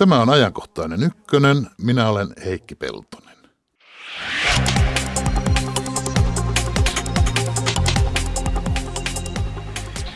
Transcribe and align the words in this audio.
Tämä 0.00 0.20
on 0.20 0.30
ajankohtainen 0.30 1.02
ykkönen. 1.02 1.66
Minä 1.82 2.08
olen 2.08 2.28
Heikki 2.44 2.74
Peltonen. 2.74 3.36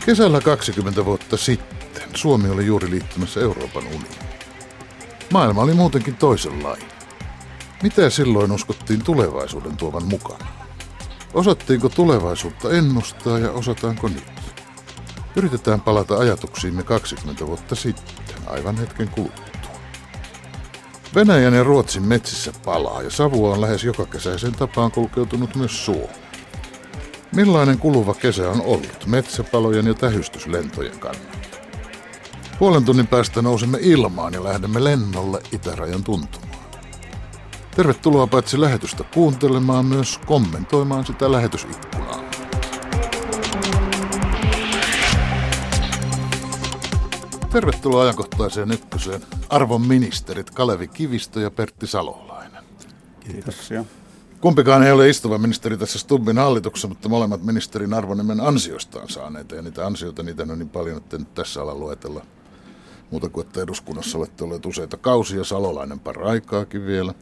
Kesällä 0.05 0.41
20 0.41 1.05
vuotta 1.05 1.37
sitten 1.37 2.03
Suomi 2.13 2.49
oli 2.49 2.65
juuri 2.65 2.89
liittymässä 2.89 3.39
Euroopan 3.39 3.83
unioniin. 3.87 4.39
Maailma 5.33 5.61
oli 5.61 5.73
muutenkin 5.73 6.15
toisenlainen. 6.15 6.89
Mitä 7.83 8.09
silloin 8.09 8.51
uskottiin 8.51 9.03
tulevaisuuden 9.03 9.77
tuovan 9.77 10.05
mukana? 10.05 10.47
Osattiinko 11.33 11.89
tulevaisuutta 11.89 12.71
ennustaa 12.71 13.39
ja 13.39 13.51
osataanko 13.51 14.07
nyt? 14.07 14.31
Yritetään 15.35 15.81
palata 15.81 16.17
ajatuksiimme 16.17 16.83
20 16.83 17.47
vuotta 17.47 17.75
sitten, 17.75 18.35
aivan 18.47 18.77
hetken 18.77 19.09
kuluttua. 19.09 19.54
Venäjän 21.15 21.53
ja 21.53 21.63
Ruotsin 21.63 22.03
metsissä 22.03 22.53
palaa 22.65 23.01
ja 23.01 23.09
savua 23.09 23.53
on 23.53 23.61
lähes 23.61 23.83
joka 23.83 24.05
kesäisen 24.05 24.51
tapaan 24.51 24.91
kulkeutunut 24.91 25.55
myös 25.55 25.85
Suomi. 25.85 26.13
Millainen 27.35 27.79
kuluva 27.79 28.13
kesä 28.13 28.49
on 28.49 28.61
ollut 28.61 29.05
metsäpalojen 29.05 29.87
ja 29.87 29.93
tähystyslentojen 29.93 30.99
kannalta? 30.99 31.37
Puolen 32.59 32.85
tunnin 32.85 33.07
päästä 33.07 33.41
nousemme 33.41 33.77
ilmaan 33.81 34.33
ja 34.33 34.43
lähdemme 34.43 34.83
lennolle 34.83 35.41
itärajan 35.51 36.03
tuntumaan. 36.03 36.65
Tervetuloa 37.75 38.27
paitsi 38.27 38.61
lähetystä 38.61 39.03
kuuntelemaan 39.13 39.85
myös 39.85 40.19
kommentoimaan 40.25 41.05
sitä 41.05 41.31
lähetysikkunaa. 41.31 42.24
Tervetuloa 47.55 48.01
ajankohtaiseen 48.01 48.71
ykköseen 48.71 49.21
arvon 49.49 49.81
ministerit 49.81 50.49
Kalevi 50.49 50.87
Kivistö 50.87 51.39
ja 51.39 51.51
Pertti 51.51 51.87
Salolainen. 51.87 52.63
Kiitoksia. 53.19 53.85
Kumpikaan 54.41 54.83
ei 54.83 54.91
ole 54.91 55.09
istuva 55.09 55.37
ministeri 55.37 55.77
tässä 55.77 55.99
Stubbin 55.99 56.37
hallituksessa, 56.37 56.87
mutta 56.87 57.09
molemmat 57.09 57.43
ministerin 57.43 57.93
arvonimen 57.93 58.41
ansiostaan 58.41 59.09
saaneita. 59.09 59.55
Ja 59.55 59.61
niitä 59.61 59.85
ansioita, 59.85 60.23
niitä 60.23 60.43
on 60.43 60.59
niin 60.59 60.69
paljon, 60.69 60.97
että 60.97 61.17
nyt 61.17 61.33
tässä 61.33 61.61
ala 61.61 61.75
luetella. 61.75 62.25
Muuta 63.11 63.29
kuin, 63.29 63.47
että 63.47 63.61
eduskunnassa 63.61 64.17
olette 64.17 64.43
olleet 64.43 64.65
useita 64.65 64.97
kausia, 64.97 65.43
Salolainen 65.43 65.99
paraikaakin 65.99 66.85
vielä. 66.85 67.13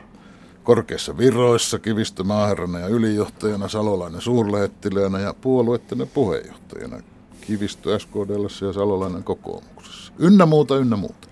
Korkeissa 0.64 1.18
viroissa, 1.18 1.80
Kivistö 1.80 2.24
maaherrana 2.24 2.80
ja 2.80 2.88
ylijohtajana, 2.88 3.68
Salolainen 3.68 4.22
suurlähettiläänä 4.22 5.20
ja 5.20 5.34
puolueettinen 5.34 6.08
puheenjohtajana. 6.08 7.13
Kivistö 7.48 8.00
SKDL 8.00 8.66
ja 8.66 8.74
Salolainen 8.74 9.24
kokoomuksessa. 9.24 10.14
Ynnä 10.20 10.46
muuta, 10.46 10.78
ynnä 10.78 10.96
muuta. 10.96 11.28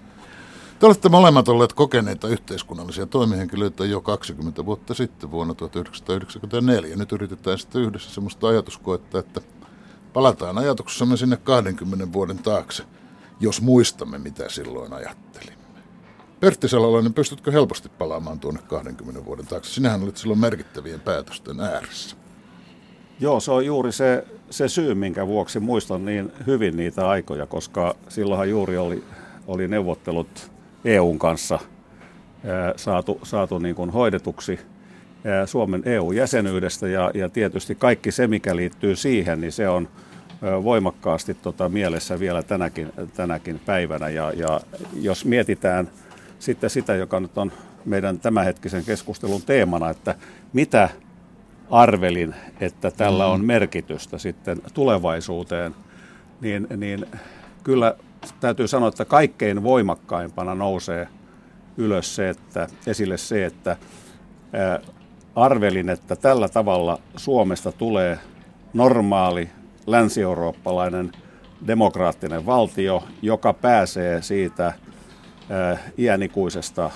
Te 0.79 0.85
olette 0.85 1.09
molemmat 1.09 1.47
olleet 1.47 1.73
kokeneita 1.73 2.27
yhteiskunnallisia 2.27 3.05
toimihenkilöitä 3.05 3.85
jo 3.85 4.01
20 4.01 4.65
vuotta 4.65 4.93
sitten 4.93 5.31
vuonna 5.31 5.53
1994. 5.53 6.95
Nyt 6.95 7.11
yritetään 7.11 7.57
sitten 7.57 7.81
yhdessä 7.81 8.09
sellaista 8.09 8.47
ajatuskoetta, 8.47 9.19
että 9.19 9.41
palataan 10.13 10.57
ajatuksessamme 10.57 11.17
sinne 11.17 11.37
20 11.37 12.13
vuoden 12.13 12.39
taakse, 12.39 12.83
jos 13.39 13.61
muistamme 13.61 14.17
mitä 14.17 14.49
silloin 14.49 14.93
ajattelimme. 14.93 15.61
Pertti 16.39 16.69
Salolainen, 16.69 17.13
pystytkö 17.13 17.51
helposti 17.51 17.89
palaamaan 17.89 18.39
tuonne 18.39 18.61
20 18.61 19.25
vuoden 19.25 19.47
taakse? 19.47 19.71
Sinähän 19.71 20.03
olit 20.03 20.17
silloin 20.17 20.39
merkittävien 20.39 20.99
päätösten 20.99 21.59
ääressä. 21.59 22.15
Joo, 23.21 23.39
se 23.39 23.51
on 23.51 23.65
juuri 23.65 23.91
se, 23.91 24.23
se 24.49 24.67
syy, 24.67 24.95
minkä 24.95 25.27
vuoksi 25.27 25.59
muistan 25.59 26.05
niin 26.05 26.31
hyvin 26.47 26.77
niitä 26.77 27.09
aikoja, 27.09 27.45
koska 27.45 27.95
silloinhan 28.09 28.49
juuri 28.49 28.77
oli, 28.77 29.03
oli 29.47 29.67
neuvottelut 29.67 30.51
EUn 30.85 31.19
kanssa 31.19 31.59
saatu, 32.75 33.19
saatu 33.23 33.59
niin 33.59 33.75
kuin 33.75 33.89
hoidetuksi 33.89 34.59
Suomen 35.45 35.83
EU-jäsenyydestä 35.85 36.87
ja, 36.87 37.11
ja 37.13 37.29
tietysti 37.29 37.75
kaikki 37.75 38.11
se, 38.11 38.27
mikä 38.27 38.55
liittyy 38.55 38.95
siihen, 38.95 39.41
niin 39.41 39.51
se 39.51 39.69
on 39.69 39.87
voimakkaasti 40.63 41.33
tota 41.33 41.69
mielessä 41.69 42.19
vielä 42.19 42.43
tänäkin, 42.43 42.93
tänäkin 43.13 43.59
päivänä. 43.65 44.09
Ja, 44.09 44.31
ja 44.35 44.61
jos 45.01 45.25
mietitään 45.25 45.89
sitten 46.39 46.69
sitä, 46.69 46.95
joka 46.95 47.19
nyt 47.19 47.37
on 47.37 47.51
meidän 47.85 48.19
tämänhetkisen 48.19 48.85
keskustelun 48.85 49.41
teemana, 49.41 49.89
että 49.89 50.15
mitä 50.53 50.89
arvelin, 51.71 52.35
että 52.59 52.91
tällä 52.91 53.27
on 53.27 53.39
mm. 53.39 53.45
merkitystä 53.45 54.17
sitten 54.17 54.61
tulevaisuuteen, 54.73 55.75
niin, 56.41 56.67
niin 56.77 57.05
kyllä 57.63 57.95
täytyy 58.39 58.67
sanoa, 58.67 58.89
että 58.89 59.05
kaikkein 59.05 59.63
voimakkaimpana 59.63 60.55
nousee 60.55 61.07
ylös 61.77 62.15
se, 62.15 62.29
että, 62.29 62.67
esille 62.87 63.17
se, 63.17 63.45
että 63.45 63.77
ää, 64.53 64.79
arvelin, 65.35 65.89
että 65.89 66.15
tällä 66.15 66.49
tavalla 66.49 66.99
Suomesta 67.15 67.71
tulee 67.71 68.19
normaali 68.73 69.49
länsi-eurooppalainen 69.87 71.11
demokraattinen 71.67 72.45
valtio, 72.45 73.03
joka 73.21 73.53
pääsee 73.53 74.21
siitä 74.21 74.73
ää, 75.49 75.77
iänikuisesta 75.97 76.91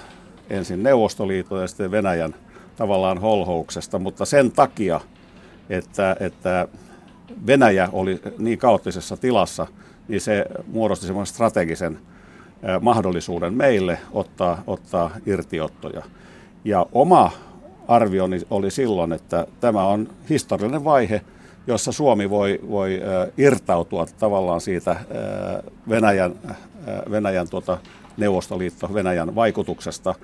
ensin 0.49 0.83
Neuvostoliiton 0.83 1.61
ja 1.61 1.67
sitten 1.67 1.91
Venäjän 1.91 2.35
tavallaan 2.75 3.17
holhouksesta, 3.17 3.99
mutta 3.99 4.25
sen 4.25 4.51
takia, 4.51 5.01
että, 5.69 6.15
että 6.19 6.67
Venäjä 7.47 7.89
oli 7.91 8.21
niin 8.37 8.57
kaoottisessa 8.57 9.17
tilassa, 9.17 9.67
niin 10.07 10.21
se 10.21 10.45
muodosti 10.67 11.05
semmoisen 11.05 11.33
strategisen 11.35 11.99
mahdollisuuden 12.81 13.53
meille 13.53 13.99
ottaa, 14.11 14.63
ottaa 14.67 15.11
irtiottoja. 15.25 16.01
Ja 16.65 16.85
oma 16.91 17.31
arvioni 17.87 18.41
oli 18.49 18.71
silloin, 18.71 19.13
että 19.13 19.47
tämä 19.59 19.85
on 19.87 20.07
historiallinen 20.29 20.83
vaihe, 20.83 21.21
jossa 21.67 21.91
Suomi 21.91 22.29
voi, 22.29 22.59
voi 22.69 23.01
irtautua 23.37 24.05
tavallaan 24.19 24.61
siitä 24.61 24.95
Venäjän, 25.89 26.35
Venäjän 27.11 27.49
tuota, 27.49 27.77
Neuvostoliitto 28.17 28.93
Venäjän 28.93 29.35
vaikutuksesta 29.35 30.15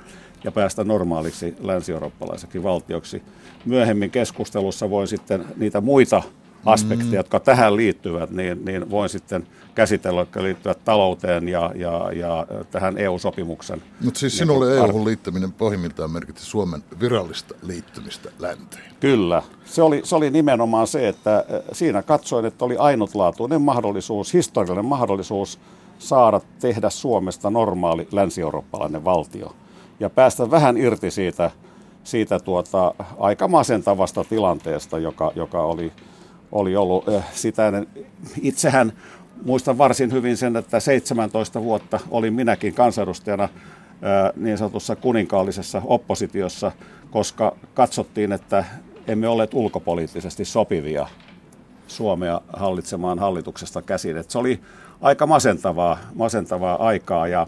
ja 0.43 0.51
päästä 0.51 0.83
normaaliksi 0.83 1.55
länsi-eurooppalaiseksi 1.59 2.63
valtioksi. 2.63 3.23
Myöhemmin 3.65 4.11
keskustelussa 4.11 4.89
voin 4.89 5.07
sitten 5.07 5.45
niitä 5.57 5.81
muita 5.81 6.23
aspekteja, 6.65 7.11
mm. 7.11 7.15
jotka 7.15 7.39
tähän 7.39 7.75
liittyvät, 7.75 8.31
niin, 8.31 8.65
niin 8.65 8.89
voin 8.89 9.09
sitten 9.09 9.47
käsitellä, 9.75 10.21
jotka 10.21 10.43
liittyvät 10.43 10.85
talouteen 10.85 11.49
ja, 11.49 11.71
ja, 11.75 12.11
ja 12.13 12.47
tähän 12.71 12.97
EU-sopimuksen. 12.97 13.83
Mutta 14.01 14.19
siis 14.19 14.33
niin 14.33 14.37
sinulle 14.37 14.77
EU 14.77 15.05
liittyminen 15.05 15.51
pohjimmiltaan 15.51 16.11
merkitsi 16.11 16.45
Suomen 16.45 16.83
virallista 16.99 17.55
liittymistä 17.61 18.31
länteen. 18.39 18.91
Kyllä. 18.99 19.41
Se 19.65 19.81
oli, 19.81 20.01
se 20.03 20.15
oli 20.15 20.29
nimenomaan 20.29 20.87
se, 20.87 21.07
että 21.07 21.45
siinä 21.71 22.03
katsoin, 22.03 22.45
että 22.45 22.65
oli 22.65 22.77
ainutlaatuinen 22.77 23.61
mahdollisuus, 23.61 24.33
historiallinen 24.33 24.85
mahdollisuus 24.85 25.59
saada 25.99 26.41
tehdä 26.59 26.89
Suomesta 26.89 27.49
normaali 27.49 28.07
länsi-eurooppalainen 28.11 29.05
valtio 29.05 29.55
ja 30.01 30.09
päästä 30.09 30.51
vähän 30.51 30.77
irti 30.77 31.11
siitä, 31.11 31.51
siitä 32.03 32.39
tuota, 32.39 32.93
aika 33.19 33.47
masentavasta 33.47 34.23
tilanteesta, 34.23 34.99
joka, 34.99 35.31
joka 35.35 35.63
oli, 35.63 35.91
oli 36.51 36.75
ollut 36.75 37.09
äh, 37.09 37.33
sitä. 37.33 37.71
Itsehän 38.41 38.93
muistan 39.45 39.77
varsin 39.77 40.11
hyvin 40.11 40.37
sen, 40.37 40.57
että 40.57 40.79
17 40.79 41.63
vuotta 41.63 41.99
olin 42.09 42.33
minäkin 42.33 42.73
kansanedustajana 42.73 43.43
äh, 43.43 43.49
niin 44.35 44.57
sanotussa 44.57 44.95
kuninkaallisessa 44.95 45.81
oppositiossa, 45.85 46.71
koska 47.11 47.55
katsottiin, 47.73 48.31
että 48.31 48.65
emme 49.07 49.27
olleet 49.27 49.53
ulkopoliittisesti 49.53 50.45
sopivia 50.45 51.07
Suomea 51.87 52.41
hallitsemaan 52.53 53.19
hallituksesta 53.19 53.81
käsin. 53.81 54.17
Et 54.17 54.29
se 54.29 54.37
oli 54.37 54.59
aika 55.01 55.27
masentavaa, 55.27 55.97
masentavaa 56.15 56.87
aikaa 56.87 57.27
ja 57.27 57.47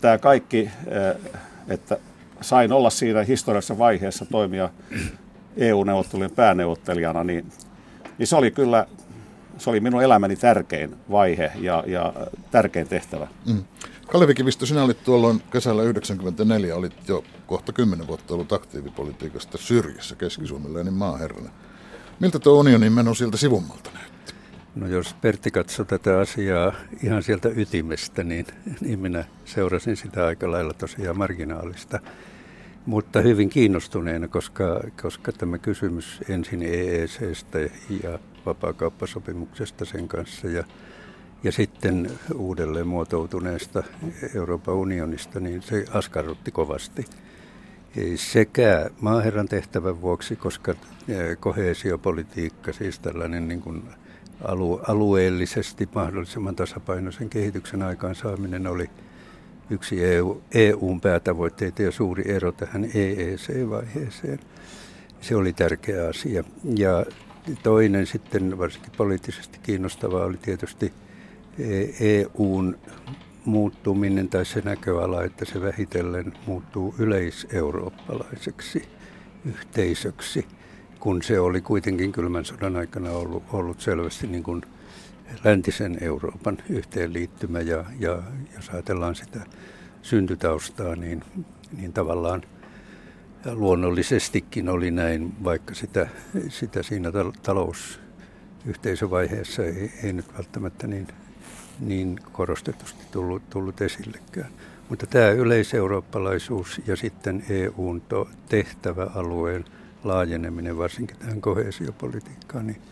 tämä 0.00 0.18
kaikki, 0.18 0.70
äh, 0.70 1.40
että 1.68 1.98
sain 2.40 2.72
olla 2.72 2.90
siinä 2.90 3.22
historiallisessa 3.22 3.78
vaiheessa 3.78 4.24
toimia 4.24 4.70
EU-neuvottelujen 5.56 6.30
pääneuvottelijana, 6.30 7.24
niin, 7.24 7.46
niin 8.18 8.26
se 8.26 8.36
oli 8.36 8.50
kyllä 8.50 8.86
se 9.58 9.70
oli 9.70 9.80
minun 9.80 10.02
elämäni 10.02 10.36
tärkein 10.36 10.96
vaihe 11.10 11.52
ja, 11.60 11.84
ja 11.86 12.12
tärkein 12.50 12.88
tehtävä. 12.88 13.28
Mm. 13.46 13.64
Kalevi 14.06 14.34
Kivistö, 14.34 14.66
sinä 14.66 14.82
olit 14.82 15.04
tuolloin 15.04 15.42
kesällä 15.50 15.82
94, 15.82 16.76
olit 16.76 17.08
jo 17.08 17.24
kohta 17.46 17.72
10 17.72 18.06
vuotta 18.06 18.34
ollut 18.34 18.52
aktiivipolitiikasta 18.52 19.58
syrjässä 19.58 20.14
Keski-Suomella 20.14 20.82
niin 20.82 20.94
maaherrana. 20.94 21.50
Miltä 22.20 22.38
tuo 22.38 22.60
unionin 22.60 22.92
meno 22.92 23.14
siltä 23.14 23.36
sivummalta 23.36 23.90
näytti? 23.94 24.11
No 24.74 24.86
jos 24.86 25.14
Pertti 25.14 25.50
katsoi 25.50 25.86
tätä 25.86 26.20
asiaa 26.20 26.72
ihan 27.02 27.22
sieltä 27.22 27.48
ytimestä, 27.48 28.24
niin, 28.24 28.46
niin 28.80 28.98
minä 28.98 29.24
seurasin 29.44 29.96
sitä 29.96 30.26
aika 30.26 30.50
lailla 30.50 30.72
tosiaan 30.72 31.18
marginaalista 31.18 32.00
mutta 32.86 33.20
hyvin 33.20 33.48
kiinnostuneena, 33.48 34.28
koska, 34.28 34.80
koska 35.02 35.32
tämä 35.32 35.58
kysymys 35.58 36.20
ensin 36.28 36.62
EECstä 36.62 37.58
ja 38.02 38.18
vapaakauppasopimuksesta 38.46 39.84
sen 39.84 40.08
kanssa 40.08 40.48
ja, 40.48 40.64
ja 41.44 41.52
sitten 41.52 42.10
uudelleen 42.34 42.86
muotoutuneesta 42.86 43.82
Euroopan 44.34 44.74
unionista, 44.74 45.40
niin 45.40 45.62
se 45.62 45.84
askarrutti 45.90 46.50
kovasti. 46.50 47.04
Sekä 48.16 48.90
maaherran 49.00 49.48
tehtävän 49.48 50.00
vuoksi, 50.00 50.36
koska 50.36 50.74
kohesiopolitiikka, 51.40 52.72
siis 52.72 52.98
tällainen 52.98 53.48
niin 53.48 53.60
kuin 53.60 53.82
alueellisesti 54.88 55.88
mahdollisimman 55.94 56.56
tasapainoisen 56.56 57.28
kehityksen 57.28 57.82
aikaansaaminen 57.82 58.66
oli 58.66 58.90
yksi 59.70 60.04
EU, 60.04 60.42
EUn 60.54 61.00
päätavoitteita 61.00 61.82
ja 61.82 61.90
suuri 61.92 62.22
ero 62.26 62.52
tähän 62.52 62.84
EEC-vaiheeseen. 62.84 64.38
Se 65.20 65.36
oli 65.36 65.52
tärkeä 65.52 66.08
asia. 66.08 66.44
Ja 66.76 67.06
toinen 67.62 68.06
sitten 68.06 68.58
varsinkin 68.58 68.92
poliittisesti 68.96 69.58
kiinnostavaa 69.62 70.24
oli 70.24 70.36
tietysti 70.36 70.92
EUn 72.00 72.78
muuttuminen 73.44 74.28
tai 74.28 74.46
se 74.46 74.60
näköala, 74.64 75.24
että 75.24 75.44
se 75.44 75.60
vähitellen 75.60 76.32
muuttuu 76.46 76.94
yleiseurooppalaiseksi 76.98 78.88
yhteisöksi, 79.44 80.46
kun 81.02 81.22
se 81.22 81.40
oli 81.40 81.60
kuitenkin 81.60 82.12
kylmän 82.12 82.44
sodan 82.44 82.76
aikana 82.76 83.10
ollut, 83.10 83.42
ollut 83.52 83.80
selvästi 83.80 84.26
niin 84.26 84.42
kuin 84.42 84.62
läntisen 85.44 85.98
Euroopan 86.00 86.58
yhteenliittymä 86.68 87.60
ja, 87.60 87.84
ja 87.98 88.22
jos 88.56 88.68
ajatellaan 88.68 89.14
sitä 89.14 89.40
syntytaustaa, 90.02 90.96
niin, 90.96 91.24
niin 91.76 91.92
tavallaan 91.92 92.42
luonnollisestikin 93.52 94.68
oli 94.68 94.90
näin, 94.90 95.44
vaikka 95.44 95.74
sitä, 95.74 96.08
sitä 96.48 96.82
siinä 96.82 97.12
talousyhteisövaiheessa 97.42 99.64
ei, 99.64 99.92
ei 100.02 100.12
nyt 100.12 100.34
välttämättä 100.36 100.86
niin 100.86 101.08
niin 101.80 102.18
korostetusti 102.32 103.04
tullut, 103.10 103.50
tullut 103.50 103.80
esillekään. 103.80 104.52
Mutta 104.88 105.06
tämä 105.06 105.28
yleiseurooppalaisuus 105.28 106.80
ja 106.86 106.96
sitten 106.96 107.44
EUn 107.48 108.02
tehtäväalueen 108.48 109.64
laajeneminen, 110.04 110.78
varsinkin 110.78 111.16
tähän 111.16 111.40
kohesiopolitiikkaan, 111.40 112.66
niin 112.66 112.82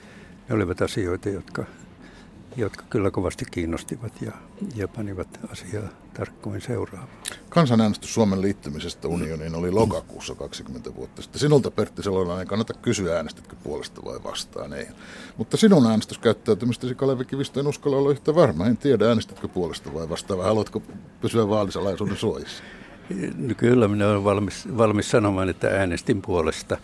ne 0.48 0.54
olivat 0.54 0.82
asioita, 0.82 1.28
jotka 1.28 1.64
jotka 2.56 2.84
kyllä 2.90 3.10
kovasti 3.10 3.44
kiinnostivat 3.50 4.22
ja, 4.22 4.32
ja 4.76 4.88
panivat 4.88 5.40
asiaa 5.52 5.88
tarkkoin 6.14 6.60
seuraamaan. 6.60 7.18
Kansanäänestys 7.48 8.14
Suomen 8.14 8.40
liittymisestä 8.40 9.08
unioniin 9.08 9.54
oli 9.54 9.70
lokakuussa 9.70 10.34
20 10.34 10.94
vuotta 10.94 11.22
sitten. 11.22 11.40
Sinulta 11.40 11.70
Pertti 11.70 12.02
Selonen 12.02 12.38
ei 12.38 12.46
kannata 12.46 12.74
kysyä 12.74 13.16
äänestitkö 13.16 13.56
puolesta 13.62 14.04
vai 14.04 14.18
vastaan, 14.24 14.72
ei. 14.72 14.86
Mutta 15.36 15.56
sinun 15.56 15.86
äänestyskäyttäytymistäsi 15.86 16.94
Kalevi 16.94 17.24
Kivistö 17.24 17.60
en 17.60 17.66
uskalla 17.66 17.96
olla 17.96 18.10
yhtä 18.10 18.34
varma. 18.34 18.66
En 18.66 18.76
tiedä 18.76 19.08
äänestitkö 19.08 19.48
puolesta 19.48 19.94
vai 19.94 20.08
vastaan 20.08 20.38
vai 20.38 20.46
haluatko 20.46 20.82
pysyä 21.20 21.48
vaalisalaisuuden 21.48 22.16
suojissa? 22.16 22.62
No 23.36 23.54
kyllä 23.56 23.88
minä 23.88 24.08
olen 24.08 24.24
valmis, 24.24 24.68
valmis 24.76 25.10
sanomaan, 25.10 25.48
että 25.48 25.68
äänestin 25.68 26.22
puolesta. 26.22 26.76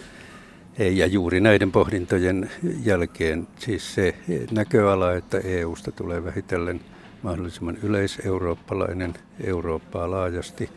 Ja 0.78 1.06
juuri 1.06 1.40
näiden 1.40 1.72
pohdintojen 1.72 2.50
jälkeen 2.84 3.48
siis 3.58 3.94
se 3.94 4.14
näköala, 4.50 5.12
että 5.12 5.38
EUsta 5.38 5.92
tulee 5.92 6.24
vähitellen 6.24 6.80
mahdollisimman 7.22 7.76
yleiseurooppalainen, 7.82 9.14
Eurooppaa 9.44 10.10
laajasti 10.10 10.70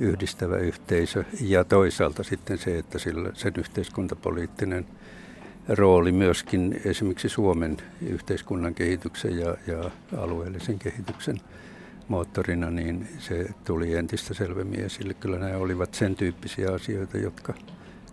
yhdistävä 0.00 0.56
yhteisö 0.56 1.24
ja 1.40 1.64
toisaalta 1.64 2.22
sitten 2.22 2.58
se, 2.58 2.78
että 2.78 2.98
sillä, 2.98 3.30
sen 3.34 3.52
yhteiskuntapoliittinen 3.58 4.86
rooli 5.68 6.12
myöskin 6.12 6.80
esimerkiksi 6.84 7.28
Suomen 7.28 7.76
yhteiskunnan 8.00 8.74
kehityksen 8.74 9.38
ja, 9.38 9.56
ja 9.66 9.90
alueellisen 10.16 10.78
kehityksen 10.78 11.40
moottorina, 12.08 12.70
niin 12.70 13.08
se 13.18 13.46
tuli 13.64 13.94
entistä 13.94 14.34
selvemmin 14.34 14.80
esille. 14.80 15.14
Kyllä 15.14 15.38
nämä 15.38 15.56
olivat 15.56 15.94
sen 15.94 16.16
tyyppisiä 16.16 16.72
asioita, 16.72 17.18
jotka 17.18 17.54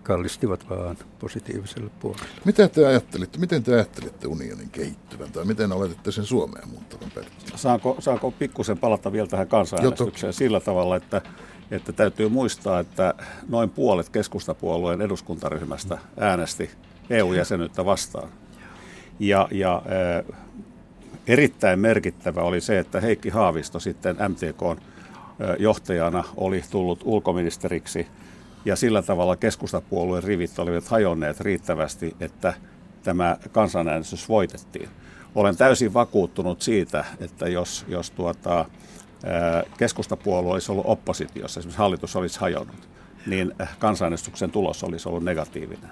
kallistivat 0.04 0.70
vaan 0.70 0.98
positiiviselle 1.20 1.92
puolelle. 2.00 2.26
Mitä 2.46 2.68
te 2.68 2.86
ajattelitte, 2.86 3.40
miten 3.40 3.64
te 3.64 3.74
ajattelitte 3.74 4.28
unionin 4.28 4.70
kehittyvän 4.70 5.32
tai 5.32 5.46
miten 5.46 5.72
oletitte 5.72 6.12
sen 6.12 6.26
Suomeen 6.26 6.68
muuttavan 6.68 7.12
periaatteessa? 7.16 7.58
Saanko, 7.58 7.96
saanko 8.00 8.32
pikkusen 8.32 8.78
palata 8.78 9.12
vielä 9.12 9.28
tähän 9.28 9.48
kansanäänestykseen 9.48 10.34
sillä 10.34 10.60
tavalla, 10.60 10.96
että, 10.96 11.22
että 11.72 11.94
täytyy 11.94 12.30
muistaa, 12.30 12.80
että 12.80 13.14
noin 13.50 13.70
puolet 13.70 14.10
keskustapuolueen 14.10 15.02
eduskuntaryhmästä 15.02 15.98
äänesti 16.20 16.70
EU-jäsenyyttä 17.10 17.86
vastaan. 17.86 18.30
Ja, 19.20 19.48
ja 19.52 19.82
erittäin 21.30 21.80
merkittävä 21.80 22.42
oli 22.42 22.62
se, 22.62 22.80
että 22.80 23.02
Heikki 23.02 23.30
Haavisto 23.30 23.80
sitten 23.80 24.16
MTKn 24.30 24.82
johtajana 25.60 26.24
oli 26.38 26.64
tullut 26.72 27.00
ulkoministeriksi– 27.04 28.08
ja 28.66 28.76
sillä 28.76 29.02
tavalla 29.02 29.36
keskustapuolueen 29.36 30.24
rivit 30.24 30.60
olivat 30.60 30.88
hajonneet 30.88 31.40
riittävästi, 31.40 32.16
että 32.20 32.54
tämä 33.04 33.38
kansanäänestys 33.52 34.30
voitettiin. 34.30 34.90
Olen 35.36 35.58
täysin 35.58 35.94
vakuuttunut 35.94 36.62
siitä, 36.62 37.06
että 37.20 37.48
jos, 37.48 37.86
jos 37.88 38.12
tuota, 38.12 38.66
keskustapuolue 39.78 40.52
olisi 40.52 40.72
ollut 40.72 40.86
oppositiossa, 40.88 41.60
esimerkiksi 41.60 41.78
hallitus 41.78 42.16
olisi 42.16 42.40
hajonnut, 42.40 42.90
niin 43.26 43.54
kansanäänestyksen 43.80 44.52
tulos 44.52 44.84
olisi 44.84 45.10
ollut 45.10 45.24
negatiivinen. 45.24 45.90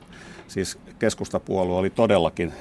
Siis 0.47 0.79
keskustapuolue 0.99 1.77
oli 1.77 1.89
todellakin 1.89 2.53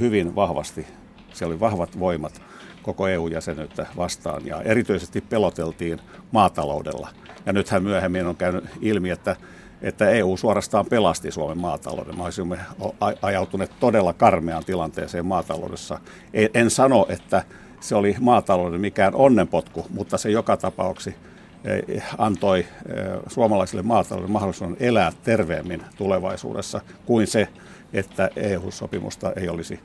hyvin 0.00 0.34
vahvasti, 0.34 0.86
siellä 1.32 1.52
oli 1.52 1.60
vahvat 1.60 1.98
voimat 1.98 2.42
koko 2.82 3.08
EU-jäsenyyttä 3.08 3.86
vastaan 3.96 4.46
ja 4.46 4.62
erityisesti 4.62 5.20
peloteltiin 5.20 6.00
maataloudella. 6.32 7.08
Ja 7.46 7.52
nythän 7.52 7.82
myöhemmin 7.82 8.26
on 8.26 8.36
käynyt 8.36 8.64
ilmi, 8.80 9.10
että, 9.10 9.36
että 9.82 10.10
EU 10.10 10.36
suorastaan 10.36 10.86
pelasti 10.86 11.30
Suomen 11.30 11.58
maatalouden. 11.58 12.16
Me 12.16 12.24
olisimme 12.24 12.58
ajautuneet 13.22 13.70
todella 13.80 14.12
karmeaan 14.12 14.64
tilanteeseen 14.64 15.26
maataloudessa. 15.26 15.98
En, 16.34 16.48
en 16.54 16.70
sano, 16.70 17.06
että 17.08 17.42
se 17.80 17.94
oli 17.94 18.16
maatalouden 18.20 18.80
mikään 18.80 19.14
onnenpotku, 19.14 19.86
mutta 19.90 20.18
se 20.18 20.30
joka 20.30 20.56
tapauksessa 20.56 21.20
eh, 21.64 22.02
antoi 22.18 22.58
eh, 22.58 22.66
suomalaisille 23.26 23.82
maatalouden 23.82 24.30
mahdollisuuden 24.30 24.76
elää 24.80 25.12
terveemmin 25.24 25.82
tulevaisuudessa 25.96 26.80
kuin 27.06 27.26
se, 27.26 27.48
että 27.92 28.30
EU-sopimusta 28.36 29.32
ei 29.36 29.48
olisi, 29.48 29.80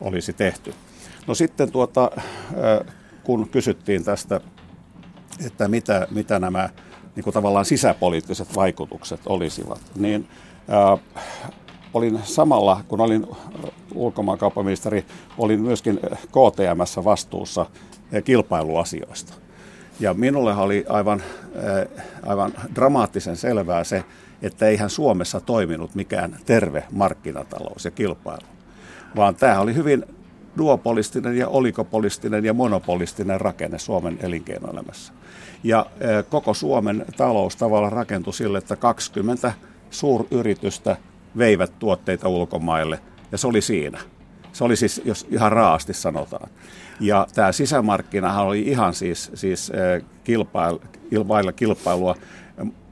olisi 0.00 0.32
tehty. 0.32 0.74
No 1.26 1.34
sitten 1.34 1.72
tuota, 1.72 2.10
kun 3.24 3.48
kysyttiin 3.48 4.04
tästä, 4.04 4.40
että 5.46 5.68
mitä, 5.68 6.06
mitä 6.10 6.38
nämä 6.38 6.68
niin 7.16 7.24
kuin 7.24 7.34
tavallaan 7.34 7.64
sisäpoliittiset 7.64 8.56
vaikutukset 8.56 9.20
olisivat, 9.26 9.80
niin 9.96 10.28
ää, 10.68 10.98
olin 11.94 12.20
samalla, 12.22 12.84
kun 12.88 13.00
olin 13.00 13.26
ulkomaankauppaministeri, 13.94 15.06
olin 15.38 15.60
myöskin 15.60 16.00
KTMssä 16.14 17.04
vastuussa 17.04 17.66
kilpailuasioista. 18.24 19.34
Ja 20.00 20.14
minulle 20.14 20.54
oli 20.54 20.84
aivan, 20.88 21.22
aivan 22.22 22.52
dramaattisen 22.74 23.36
selvää 23.36 23.84
se, 23.84 24.04
että 24.42 24.66
eihän 24.66 24.90
Suomessa 24.90 25.40
toiminut 25.40 25.94
mikään 25.94 26.36
terve 26.46 26.84
markkinatalous 26.90 27.84
ja 27.84 27.90
kilpailu, 27.90 28.46
vaan 29.16 29.34
tämä 29.34 29.60
oli 29.60 29.74
hyvin 29.74 30.04
duopolistinen 30.58 31.36
ja 31.36 31.48
oligopolistinen 31.48 32.44
ja 32.44 32.54
monopolistinen 32.54 33.40
rakenne 33.40 33.78
Suomen 33.78 34.18
elinkeinoelämässä. 34.22 35.12
Ja 35.64 35.86
koko 36.28 36.54
Suomen 36.54 37.04
talous 37.16 37.56
tavallaan 37.56 37.92
rakentui 37.92 38.32
sille, 38.32 38.58
että 38.58 38.76
20 38.76 39.52
suuryritystä 39.90 40.96
veivät 41.38 41.78
tuotteita 41.78 42.28
ulkomaille 42.28 43.00
ja 43.32 43.38
se 43.38 43.46
oli 43.46 43.60
siinä. 43.60 43.98
Se 44.52 44.64
oli 44.64 44.76
siis, 44.76 45.02
jos 45.04 45.26
ihan 45.30 45.52
raasti 45.52 45.94
sanotaan. 45.94 46.50
Ja 47.00 47.26
tämä 47.34 47.52
sisämarkkinahan 47.52 48.46
oli 48.46 48.62
ihan 48.62 48.94
siis, 48.94 49.30
siis 49.34 49.72
kilpailu, 50.24 50.80
kilpailua 51.56 52.14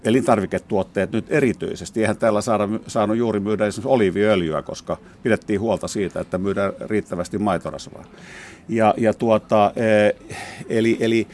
elintarviketuotteet 0.07 1.13
nyt 1.13 1.25
erityisesti. 1.29 2.01
Eihän 2.01 2.17
täällä 2.17 2.41
saada, 2.41 2.69
saanut 2.87 3.17
juuri 3.17 3.41
myydä 3.41 3.67
esimerkiksi 3.67 3.95
oliiviöljyä, 3.95 4.63
koska 4.63 4.97
pidettiin 5.23 5.61
huolta 5.61 5.89
siitä, 5.89 6.21
että 6.21 6.39
myydään 6.39 6.73
riittävästi 6.81 7.39
maitorasvaa. 7.39 8.05
Ja, 8.69 8.95
ja 8.97 9.15
tuota, 9.15 9.73
e, 9.77 10.17
eli, 10.69 10.97
eli 11.01 11.27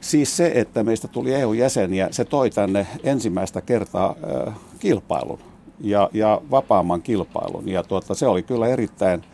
siis 0.00 0.36
se, 0.36 0.52
että 0.54 0.82
meistä 0.82 1.08
tuli 1.08 1.34
EU-jäseniä, 1.34 2.08
se 2.10 2.24
toi 2.24 2.50
tänne 2.50 2.86
ensimmäistä 3.04 3.60
kertaa 3.60 4.14
e, 4.22 4.50
kilpailun 4.78 5.38
ja, 5.80 6.10
ja 6.12 6.40
vapaamman 6.50 7.02
kilpailun. 7.02 7.68
Ja 7.68 7.82
tuota, 7.82 8.14
se 8.14 8.26
oli 8.26 8.42
kyllä 8.42 8.66
erittäin, 8.66 9.24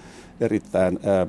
erittäin 0.40 0.96
e, 1.02 1.26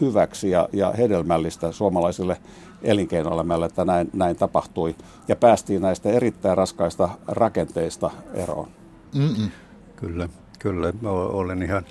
hyväksi 0.00 0.50
ja, 0.50 0.68
ja 0.72 0.92
hedelmällistä 0.92 1.72
suomalaisille 1.72 2.36
elinkeinoelämälle, 2.82 3.66
että 3.66 3.84
näin, 3.84 4.10
näin 4.12 4.36
tapahtui. 4.36 4.94
Ja 5.28 5.36
päästiin 5.36 5.82
näistä 5.82 6.10
erittäin 6.10 6.58
raskaista 6.58 7.08
rakenteista 7.28 8.10
eroon. 8.34 8.68
Mm-mm. 9.14 9.50
Kyllä, 9.96 10.28
kyllä. 10.58 10.92
Mä 11.00 11.10
olen 11.10 11.62
ihan, 11.62 11.84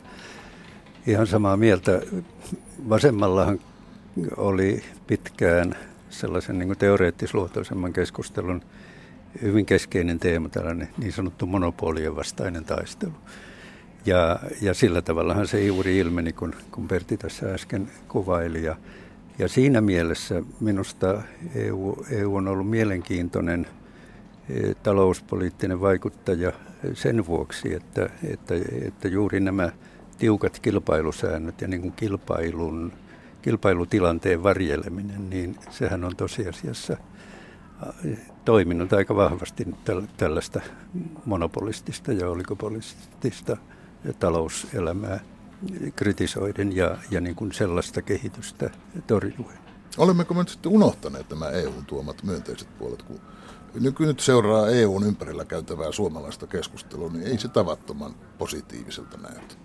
ihan 1.08 1.28
samaa 1.28 1.58
mieltä. 1.58 2.02
Vasemmallahan 2.90 3.60
oli 4.38 4.84
pitkään 5.08 5.76
sellaisen 6.10 6.60
niin 6.60 6.78
teoreettisluotoisemman 6.78 7.94
keskustelun 7.94 8.62
hyvin 9.42 9.66
keskeinen 9.66 10.20
teema, 10.20 10.50
tällainen 10.50 10.90
niin 10.98 11.14
sanottu 11.14 11.46
monopolien 11.46 12.16
vastainen 12.16 12.66
taistelu. 12.66 13.14
Ja, 14.06 14.40
ja 14.62 14.74
sillä 14.74 15.02
tavallahan 15.02 15.48
se 15.48 15.66
juuri 15.66 15.98
ilmeni, 15.98 16.34
kun, 16.34 16.54
kun 16.72 16.88
Pertti 16.88 17.18
tässä 17.18 17.54
äsken 17.54 17.92
kuvaili. 18.08 18.64
Ja, 18.64 18.76
ja 19.40 19.48
siinä 19.48 19.82
mielessä 19.82 20.44
minusta 20.60 21.22
EU, 21.56 22.06
EU 22.10 22.36
on 22.36 22.48
ollut 22.48 22.70
mielenkiintoinen 22.70 23.68
e, 24.50 24.74
talouspoliittinen 24.74 25.82
vaikuttaja 25.82 26.52
sen 26.94 27.26
vuoksi, 27.26 27.74
että, 27.74 28.10
että, 28.24 28.54
että 28.82 29.08
juuri 29.08 29.40
nämä 29.40 29.72
tiukat 30.18 30.60
kilpailusäännöt 30.60 31.62
ja 31.62 31.68
niin 31.68 31.82
kuin 31.82 31.94
kilpailun, 31.94 32.94
kilpailutilanteen 33.42 34.44
varjeleminen, 34.44 35.30
niin 35.30 35.56
sehän 35.70 36.04
on 36.04 36.16
tosiasiassa 36.16 36.98
toiminut 38.46 38.94
aika 38.94 39.16
vahvasti 39.16 39.68
tällaista 40.18 40.62
monopolistista 41.26 42.12
ja 42.12 42.30
oligopolistista 42.30 43.58
talouselämää 44.20 45.20
kritisoiden 45.96 46.76
ja, 46.76 46.98
ja 47.12 47.22
niin 47.22 47.36
kuin 47.36 47.52
sellaista 47.52 48.02
kehitystä 48.02 48.70
torjuen. 49.08 49.60
Olemmeko 49.98 50.34
me 50.34 50.40
nyt 50.40 50.50
sitten 50.50 50.72
unohtaneet 50.72 51.30
nämä 51.30 51.50
EUn 51.50 51.86
tuomat 51.88 52.24
myönteiset 52.24 52.68
puolet, 52.80 53.04
kun 53.04 53.20
nyt 54.00 54.20
seuraa 54.20 54.70
EUn 54.70 55.04
ympärillä 55.04 55.46
käytävää 55.46 55.92
suomalaista 55.92 56.48
keskustelua, 56.48 57.10
niin 57.10 57.28
ei 57.28 57.38
se 57.38 57.48
tavattoman 57.48 58.16
positiiviselta 58.38 59.18
näytä. 59.18 59.56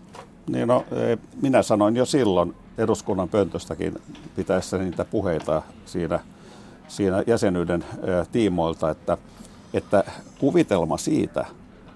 Niin 0.49 0.69
no, 0.69 0.85
e, 0.93 1.19
minä 1.43 1.63
sanoin 1.63 1.97
jo 1.97 2.05
silloin 2.05 2.55
eduskunnan 2.79 3.29
pöntöstäkin 3.29 3.99
pitäessä 4.37 4.79
niitä 4.79 5.05
puheita 5.05 5.63
siinä, 5.87 6.21
siinä 6.89 7.25
jäsenyyden 7.27 7.85
e, 7.85 8.27
tiimoilta, 8.33 8.91
että, 8.91 9.19
että 9.75 10.05
kuvitelma 10.39 10.97
siitä, 10.97 11.47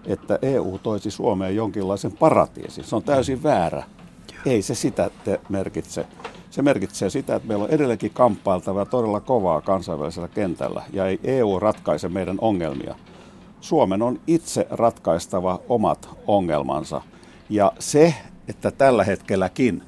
että 0.06 0.38
EU 0.42 0.78
toisi 0.82 1.10
Suomeen 1.10 1.56
jonkinlaisen 1.56 2.12
paratiisin, 2.12 2.84
se 2.84 2.96
on 2.96 3.02
täysin 3.02 3.42
väärä. 3.42 3.82
Ei 4.46 4.62
se 4.62 4.74
sitä 4.74 5.10
merkitse. 5.48 6.06
Se 6.50 6.62
merkitsee 6.62 7.10
sitä, 7.10 7.34
että 7.34 7.48
meillä 7.48 7.64
on 7.64 7.70
edelleenkin 7.70 8.10
kamppailtava 8.10 8.84
todella 8.84 9.20
kovaa 9.20 9.60
kansainvälisellä 9.60 10.28
kentällä 10.28 10.82
ja 10.92 11.06
ei 11.06 11.20
EU 11.24 11.58
ratkaise 11.58 12.08
meidän 12.08 12.36
ongelmia. 12.40 12.94
Suomen 13.60 14.02
on 14.02 14.20
itse 14.26 14.66
ratkaistava 14.70 15.60
omat 15.68 16.08
ongelmansa. 16.26 17.00
Ja 17.50 17.72
se, 17.78 18.14
että 18.48 18.70
tällä 18.70 19.04
hetkelläkin 19.04 19.82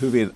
hyvin 0.00 0.34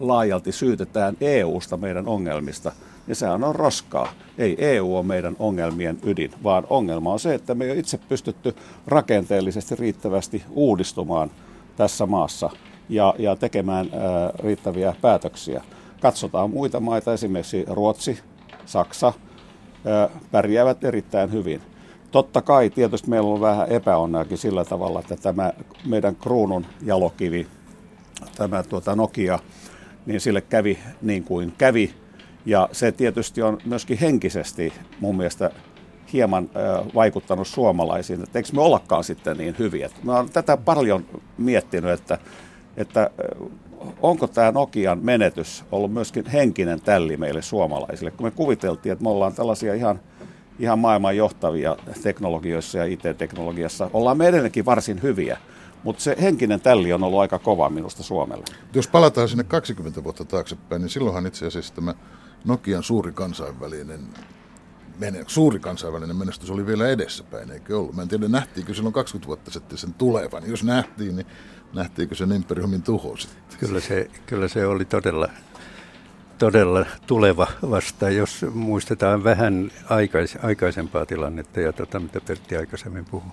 laajalti 0.00 0.52
syytetään 0.52 1.16
EUsta 1.20 1.76
meidän 1.76 2.08
ongelmista, 2.08 2.72
niin 3.06 3.16
sehän 3.16 3.44
on 3.44 3.54
roskaa. 3.54 4.12
Ei 4.38 4.56
EU 4.58 4.96
ole 4.96 5.06
meidän 5.06 5.36
ongelmien 5.38 5.98
ydin, 6.02 6.30
vaan 6.42 6.66
ongelma 6.70 7.12
on 7.12 7.20
se, 7.20 7.34
että 7.34 7.54
me 7.54 7.64
ei 7.64 7.70
ole 7.70 7.78
itse 7.78 7.98
pystytty 7.98 8.54
rakenteellisesti 8.86 9.76
riittävästi 9.76 10.44
uudistumaan 10.50 11.30
tässä 11.76 12.06
maassa 12.06 12.50
ja, 12.88 13.14
ja 13.18 13.36
tekemään 13.36 13.90
ää, 13.92 14.30
riittäviä 14.38 14.94
päätöksiä. 15.00 15.62
Katsotaan 16.00 16.50
muita 16.50 16.80
maita, 16.80 17.12
esimerkiksi 17.12 17.64
Ruotsi, 17.68 18.18
Saksa, 18.66 19.12
ää, 19.84 20.08
pärjäävät 20.30 20.84
erittäin 20.84 21.32
hyvin. 21.32 21.62
Totta 22.10 22.42
kai 22.42 22.70
tietysti 22.70 23.10
meillä 23.10 23.30
on 23.30 23.40
vähän 23.40 23.68
epäonneakin 23.68 24.38
sillä 24.38 24.64
tavalla, 24.64 25.00
että 25.00 25.16
tämä 25.16 25.52
meidän 25.84 26.16
kruunun 26.16 26.66
jalokivi, 26.82 27.46
tämä 28.36 28.62
tuota 28.62 28.96
Nokia, 28.96 29.38
niin 30.06 30.20
sille 30.20 30.40
kävi 30.40 30.78
niin 31.02 31.24
kuin 31.24 31.52
kävi. 31.58 31.94
Ja 32.46 32.68
se 32.72 32.92
tietysti 32.92 33.42
on 33.42 33.58
myöskin 33.64 33.98
henkisesti 33.98 34.72
mun 35.00 35.16
mielestä 35.16 35.50
hieman 36.12 36.50
vaikuttanut 36.94 37.48
suomalaisiin, 37.48 38.22
että 38.22 38.38
eikö 38.38 38.48
me 38.52 38.60
ollakaan 38.60 39.04
sitten 39.04 39.36
niin 39.36 39.56
hyviä. 39.58 39.90
Mä 40.02 40.18
olen 40.18 40.30
tätä 40.30 40.56
paljon 40.56 41.06
miettinyt, 41.38 41.90
että, 41.90 42.18
että 42.76 43.10
onko 44.02 44.26
tämä 44.26 44.52
Nokian 44.52 44.98
menetys 45.02 45.64
ollut 45.72 45.92
myöskin 45.92 46.26
henkinen 46.26 46.80
tälli 46.80 47.16
meille 47.16 47.42
suomalaisille, 47.42 48.10
kun 48.10 48.26
me 48.26 48.30
kuviteltiin, 48.30 48.92
että 48.92 49.02
me 49.02 49.10
ollaan 49.10 49.34
tällaisia 49.34 49.74
ihan– 49.74 50.00
ihan 50.58 50.78
maailman 50.78 51.16
johtavia 51.16 51.76
teknologioissa 52.02 52.78
ja 52.78 52.84
IT-teknologiassa. 52.84 53.90
Ollaan 53.92 54.18
me 54.18 54.28
edelleenkin 54.28 54.64
varsin 54.64 55.02
hyviä, 55.02 55.38
mutta 55.82 56.02
se 56.02 56.16
henkinen 56.20 56.60
tälli 56.60 56.92
on 56.92 57.04
ollut 57.04 57.20
aika 57.20 57.38
kova 57.38 57.68
minusta 57.68 58.02
Suomelle. 58.02 58.44
Jos 58.74 58.88
palataan 58.88 59.28
sinne 59.28 59.44
20 59.44 60.04
vuotta 60.04 60.24
taaksepäin, 60.24 60.82
niin 60.82 60.90
silloinhan 60.90 61.26
itse 61.26 61.46
asiassa 61.46 61.74
tämä 61.74 61.94
Nokian 62.44 62.82
suuri 62.82 63.12
kansainvälinen 63.12 64.00
suuri 65.26 65.58
kansainvälinen 65.58 66.16
menestys 66.16 66.50
oli 66.50 66.66
vielä 66.66 66.88
edessäpäin, 66.88 67.50
eikö 67.50 67.78
ollut? 67.78 67.96
Mä 67.96 68.02
en 68.02 68.08
tiedä, 68.08 68.28
nähtiinkö 68.28 68.74
silloin 68.74 68.92
20 68.92 69.26
vuotta 69.26 69.50
sitten 69.50 69.78
sen 69.78 69.94
tulevan. 69.94 70.50
Jos 70.50 70.64
nähtiin, 70.64 71.16
niin 71.16 71.26
nähtiinkö 71.72 72.14
sen 72.14 72.32
imperiumin 72.32 72.82
tuho 72.82 73.16
sitten? 73.16 73.58
Kyllä 73.58 73.80
se, 73.80 74.10
kyllä 74.26 74.48
se 74.48 74.66
oli 74.66 74.84
todella 74.84 75.28
todella 76.38 76.86
tuleva 77.06 77.46
vasta, 77.70 78.10
jos 78.10 78.46
muistetaan 78.54 79.24
vähän 79.24 79.70
aikais, 79.88 80.38
aikaisempaa 80.42 81.06
tilannetta 81.06 81.60
ja 81.60 81.72
tota, 81.72 82.00
mitä 82.00 82.20
Pertti 82.20 82.56
aikaisemmin 82.56 83.04
puhui 83.04 83.30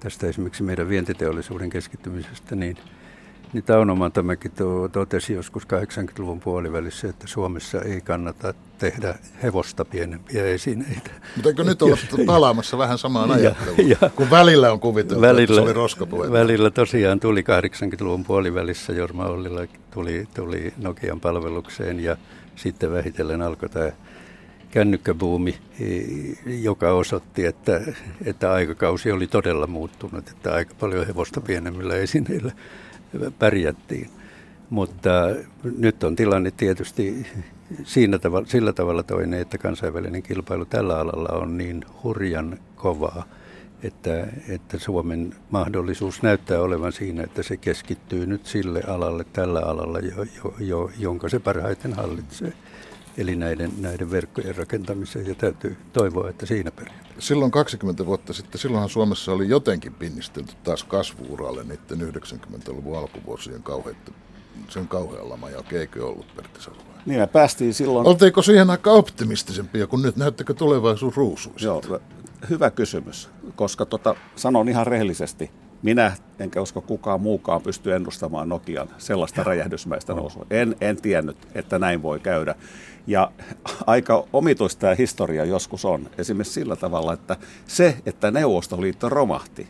tästä 0.00 0.26
esimerkiksi 0.26 0.62
meidän 0.62 0.88
vientiteollisuuden 0.88 1.70
keskittymisestä, 1.70 2.56
niin, 2.56 2.76
niin 3.52 3.64
Tauno 3.64 3.94
Mantamäki 3.94 4.52
totesi 4.92 5.32
joskus 5.32 5.62
80-luvun 5.62 6.40
puolivälissä, 6.40 7.08
että 7.08 7.26
Suomessa 7.26 7.82
ei 7.82 8.00
kannata 8.00 8.54
tehdä 8.78 9.14
hevosta 9.42 9.84
pienempiä 9.84 10.44
esineitä. 10.44 11.10
Mutta 11.36 11.48
eikö 11.48 11.64
nyt 11.64 11.82
olla 11.82 11.96
palaamassa 12.26 12.78
vähän 12.78 12.98
samaan 12.98 13.30
ajatteluun, 13.30 13.88
ja, 13.88 14.10
kun 14.16 14.30
välillä 14.30 14.72
on 14.72 14.80
kuviteltu, 14.80 15.20
välillä, 15.20 15.60
että 15.60 15.88
se 15.88 16.06
oli? 16.12 16.32
Välillä 16.32 16.70
tosiaan 16.70 17.20
tuli 17.20 17.40
80-luvun 17.40 18.24
puolivälissä, 18.24 18.92
Jorma 18.92 19.24
Ollila 19.24 19.66
tuli, 19.90 20.28
tuli 20.34 20.72
Nokian 20.76 21.20
palvelukseen 21.20 22.00
ja 22.00 22.16
sitten 22.56 22.92
vähitellen 22.92 23.42
alkoi 23.42 23.68
tämä 23.68 23.92
kännykkäbuumi, 24.70 25.58
joka 26.46 26.90
osoitti, 26.90 27.46
että, 27.46 27.80
että 28.24 28.52
aikakausi 28.52 29.12
oli 29.12 29.26
todella 29.26 29.66
muuttunut, 29.66 30.28
että 30.28 30.54
aika 30.54 30.74
paljon 30.80 31.06
hevosta 31.06 31.40
pienemmillä 31.40 31.94
esineillä 31.94 32.52
pärjättiin. 33.38 34.10
Mutta 34.70 35.10
nyt 35.78 36.04
on 36.04 36.16
tilanne 36.16 36.50
tietysti 36.50 37.26
siinä 37.84 38.18
tavalla, 38.18 38.46
sillä 38.46 38.72
tavalla 38.72 39.02
toinen, 39.02 39.40
että 39.40 39.58
kansainvälinen 39.58 40.22
kilpailu 40.22 40.64
tällä 40.64 40.98
alalla 40.98 41.38
on 41.38 41.58
niin 41.58 41.84
hurjan 42.02 42.58
kovaa, 42.76 43.24
että, 43.82 44.26
että 44.48 44.78
Suomen 44.78 45.34
mahdollisuus 45.50 46.22
näyttää 46.22 46.60
olevan 46.60 46.92
siinä, 46.92 47.22
että 47.22 47.42
se 47.42 47.56
keskittyy 47.56 48.26
nyt 48.26 48.46
sille 48.46 48.82
alalle, 48.86 49.24
tällä 49.32 49.60
alalla, 49.60 49.98
jo, 49.98 50.24
jo, 50.44 50.54
jo, 50.58 50.90
jonka 50.98 51.28
se 51.28 51.38
parhaiten 51.38 51.92
hallitsee. 51.92 52.52
Eli 53.18 53.36
näiden, 53.36 53.72
näiden 53.80 54.10
verkkojen 54.10 54.56
rakentamiseen 54.56 55.26
ja 55.26 55.34
täytyy 55.34 55.76
toivoa, 55.92 56.30
että 56.30 56.46
siinä 56.46 56.70
pärjää. 56.70 57.04
Silloin 57.18 57.50
20 57.50 58.06
vuotta 58.06 58.32
sitten, 58.32 58.60
silloinhan 58.60 58.88
Suomessa 58.88 59.32
oli 59.32 59.48
jotenkin 59.48 59.94
pinnistelty 59.94 60.52
taas 60.64 60.84
kasvuuralle 60.84 61.64
niiden 61.64 62.12
90-luvun 62.14 62.98
alkuvuosien 62.98 63.62
kauheita, 63.62 64.12
sen 64.68 64.88
kauhean 64.88 65.28
lama 65.28 65.50
ja 65.50 65.62
eikö 65.72 66.06
ollut 66.06 66.36
Pertti 66.36 66.62
Salvainen? 66.62 67.02
Niin 67.06 67.20
me 67.20 67.26
päästiin 67.26 67.74
silloin... 67.74 68.06
Oltiinko 68.06 68.42
siihen 68.42 68.70
aika 68.70 68.90
optimistisempia, 68.90 69.86
kun 69.86 70.02
nyt 70.02 70.16
näyttekö 70.16 70.54
tulevaisuus 70.54 71.16
ruusuisilta? 71.16 71.88
Joo, 71.88 72.00
hyvä 72.50 72.70
kysymys, 72.70 73.30
koska 73.56 73.86
tota, 73.86 74.14
sanon 74.36 74.68
ihan 74.68 74.86
rehellisesti, 74.86 75.50
minä 75.82 76.12
enkä 76.38 76.60
usko 76.60 76.80
kukaan 76.80 77.20
muukaan 77.20 77.62
pysty 77.62 77.94
ennustamaan 77.94 78.48
Nokian 78.48 78.88
sellaista 78.98 79.44
räjähdysmäistä 79.50 80.14
nousua. 80.14 80.46
En, 80.50 80.76
en 80.80 81.02
tiennyt, 81.02 81.36
että 81.54 81.78
näin 81.78 82.02
voi 82.02 82.20
käydä. 82.20 82.54
Ja 83.08 83.30
aika 83.86 84.24
omituista 84.32 84.80
tämä 84.80 84.94
historia 84.94 85.44
joskus 85.44 85.84
on. 85.84 86.10
Esimerkiksi 86.18 86.52
sillä 86.52 86.76
tavalla, 86.76 87.12
että 87.12 87.36
se, 87.66 87.96
että 88.06 88.30
Neuvostoliitto 88.30 89.08
romahti, 89.08 89.68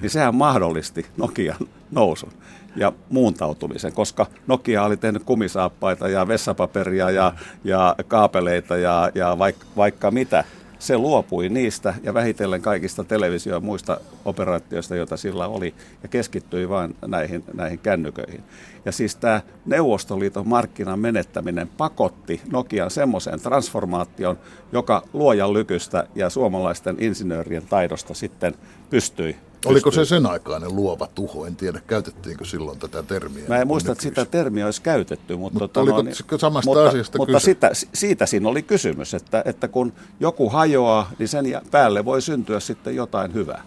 niin 0.00 0.10
sehän 0.10 0.34
mahdollisti 0.34 1.06
Nokian 1.16 1.56
nousun 1.90 2.32
ja 2.76 2.92
muuntautumisen, 3.10 3.92
koska 3.92 4.26
Nokia 4.46 4.84
oli 4.84 4.96
tehnyt 4.96 5.24
kumisaappaita 5.24 6.08
ja 6.08 6.28
vessapaperia 6.28 7.10
ja, 7.10 7.32
ja 7.64 7.94
kaapeleita 8.08 8.76
ja, 8.76 9.10
ja 9.14 9.38
vaikka, 9.38 9.66
vaikka 9.76 10.10
mitä 10.10 10.44
se 10.78 10.98
luopui 10.98 11.48
niistä 11.48 11.94
ja 12.02 12.14
vähitellen 12.14 12.62
kaikista 12.62 13.04
televisio- 13.04 13.54
ja 13.54 13.60
muista 13.60 14.00
operaatioista, 14.24 14.96
joita 14.96 15.16
sillä 15.16 15.46
oli, 15.46 15.74
ja 16.02 16.08
keskittyi 16.08 16.68
vain 16.68 16.96
näihin, 17.06 17.44
näihin 17.54 17.78
kännyköihin. 17.78 18.44
Ja 18.84 18.92
siis 18.92 19.16
tämä 19.16 19.40
Neuvostoliiton 19.66 20.48
markkinan 20.48 20.98
menettäminen 20.98 21.68
pakotti 21.68 22.40
Nokian 22.52 22.90
semmoiseen 22.90 23.40
transformaation, 23.40 24.38
joka 24.72 25.02
luojan 25.12 25.52
lykystä 25.52 26.06
ja 26.14 26.30
suomalaisten 26.30 26.96
insinöörien 27.00 27.66
taidosta 27.66 28.14
sitten 28.14 28.54
pystyi 28.90 29.36
Oliko 29.66 29.90
se 29.90 30.04
sen 30.04 30.26
aikainen 30.26 30.76
luova 30.76 31.08
tuho? 31.14 31.46
En 31.46 31.56
tiedä, 31.56 31.80
käytettiinkö 31.86 32.44
silloin 32.44 32.78
tätä 32.78 33.02
termiä. 33.02 33.44
Mä 33.48 33.58
en 33.58 33.66
muista, 33.66 33.92
että 33.92 34.02
sitä 34.02 34.24
termiä 34.24 34.64
olisi 34.64 34.82
käytetty. 34.82 35.36
Mutta, 35.36 35.58
mutta 35.58 35.68
tota, 35.68 35.80
oliko 35.80 36.02
no, 36.32 36.38
samasta 36.38 36.70
mutta, 36.70 36.88
asiasta 36.88 37.18
Mutta 37.18 37.38
sitä, 37.38 37.70
siitä 37.94 38.26
siinä 38.26 38.48
oli 38.48 38.62
kysymys, 38.62 39.14
että, 39.14 39.42
että 39.44 39.68
kun 39.68 39.92
joku 40.20 40.50
hajoaa, 40.50 41.10
niin 41.18 41.28
sen 41.28 41.44
päälle 41.70 42.04
voi 42.04 42.22
syntyä 42.22 42.60
sitten 42.60 42.96
jotain 42.96 43.34
hyvää. 43.34 43.62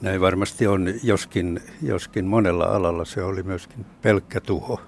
Näin 0.00 0.20
varmasti 0.20 0.66
on, 0.66 0.94
joskin, 1.02 1.60
joskin 1.82 2.24
monella 2.24 2.64
alalla 2.64 3.04
se 3.04 3.22
oli 3.22 3.42
myöskin 3.42 3.86
pelkkä 4.02 4.40
tuho, 4.40 4.80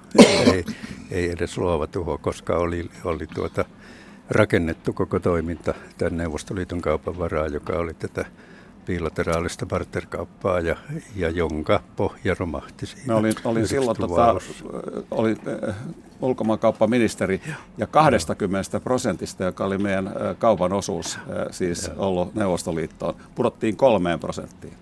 ei, 0.53 0.65
ei 1.11 1.31
edes 1.31 1.59
luova 1.59 1.87
tuho, 1.87 2.19
koska 2.19 2.57
oli, 2.57 2.91
oli 3.05 3.27
tuota, 3.27 3.65
rakennettu 4.31 4.93
koko 4.93 5.21
toiminta 5.21 5.75
tämän 5.99 6.17
Neuvostoliiton 6.17 6.81
kaupan 6.81 7.19
varaa, 7.19 7.47
joka 7.47 7.73
oli 7.73 7.95
tätä 7.95 8.25
bilateraalista 8.87 9.67
barterkauppaa 9.67 10.61
ja, 10.61 10.77
ja 11.17 11.31
jonka 11.31 11.83
pohja 11.97 12.37
romahti 12.39 12.87
siinä. 12.87 13.05
Mä 13.07 13.19
olin, 13.19 13.35
olin 13.45 13.69
silloin 13.69 13.97
tota, 13.97 14.37
olin, 15.11 15.37
äh, 15.69 15.75
ulkomaankauppaministeri 16.21 17.41
ja 17.79 17.87
20 17.87 18.81
prosentista, 18.81 19.45
joka 19.45 19.65
oli 19.65 19.79
meidän 19.79 20.07
äh, 20.07 20.15
kaupan 20.39 20.73
osuus, 20.73 21.17
äh, 21.17 21.47
siis 21.51 21.87
ja. 21.87 21.95
ollut 21.97 22.35
Neuvostoliittoon, 22.35 23.15
pudottiin 23.35 23.77
kolmeen 23.77 24.21
prosenttiin. 24.21 24.75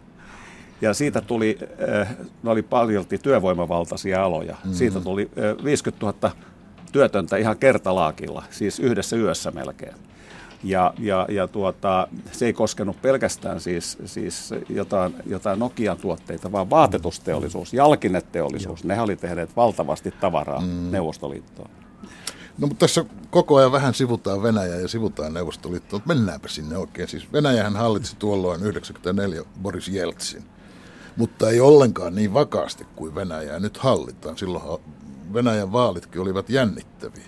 Ja 0.81 0.95
siitä 0.95 1.21
tuli, 1.21 1.59
äh, 1.99 2.17
ne 2.43 2.51
oli 2.51 2.63
paljolti 2.63 3.19
työvoimavaltaisia 3.19 4.25
aloja. 4.25 4.53
Mm-hmm. 4.53 4.73
Siitä 4.73 5.01
tuli 5.01 5.31
äh, 5.59 5.65
50 5.65 6.07
000 6.07 6.31
työtöntä 6.93 7.37
ihan 7.37 7.59
kertalaakilla, 7.59 8.45
siis 8.51 8.81
yhdessä 8.81 9.17
yössä 9.17 9.51
melkein. 9.51 9.95
Ja, 10.65 10.95
ja, 10.99 11.27
ja 11.31 11.49
tuota, 11.49 12.09
se 12.33 12.47
ei 12.47 12.53
koskenut 12.53 13.03
pelkästään 13.03 13.61
siis, 13.61 13.99
siis 14.05 14.51
jotain, 14.69 15.15
jotain 15.27 15.59
Nokian 15.59 15.97
tuotteita, 15.97 16.53
vaan 16.53 16.71
vaatetusteollisuus, 16.71 17.75
jalkineteollisuus. 17.75 18.85
Ne 18.85 19.01
oli 19.01 19.17
tehneet 19.17 19.57
valtavasti 19.57 20.11
tavaraa 20.21 20.61
mm. 20.61 20.91
Neuvostoliittoon. 20.91 21.71
No 22.59 22.67
mutta 22.67 22.87
tässä 22.87 23.05
koko 23.31 23.57
ajan 23.57 23.73
vähän 23.73 23.95
sivutaan 23.95 24.43
Venäjää 24.43 24.79
ja 24.79 24.89
sivutaan 24.89 25.35
Neuvostoliittoa, 25.35 25.99
mutta 25.99 26.15
mennäänpä 26.15 26.49
sinne 26.49 26.77
oikein. 26.77 27.09
Siis 27.09 27.33
Venäjähän 27.33 27.77
hallitsi 27.77 28.17
tuolloin 28.17 28.63
94 28.63 29.43
Boris 29.63 29.89
Jeltsin, 29.89 30.45
mutta 31.19 31.51
ei 31.51 31.61
ollenkaan 31.61 32.15
niin 32.15 32.35
vakaasti 32.35 32.87
kuin 32.97 33.15
Venäjää 33.15 33.61
nyt 33.61 33.77
hallitaan. 33.77 34.39
Silloin 34.39 34.83
Venäjän 35.35 35.73
vaalitkin 35.73 36.21
olivat 36.21 36.51
jännittäviä. 36.51 37.25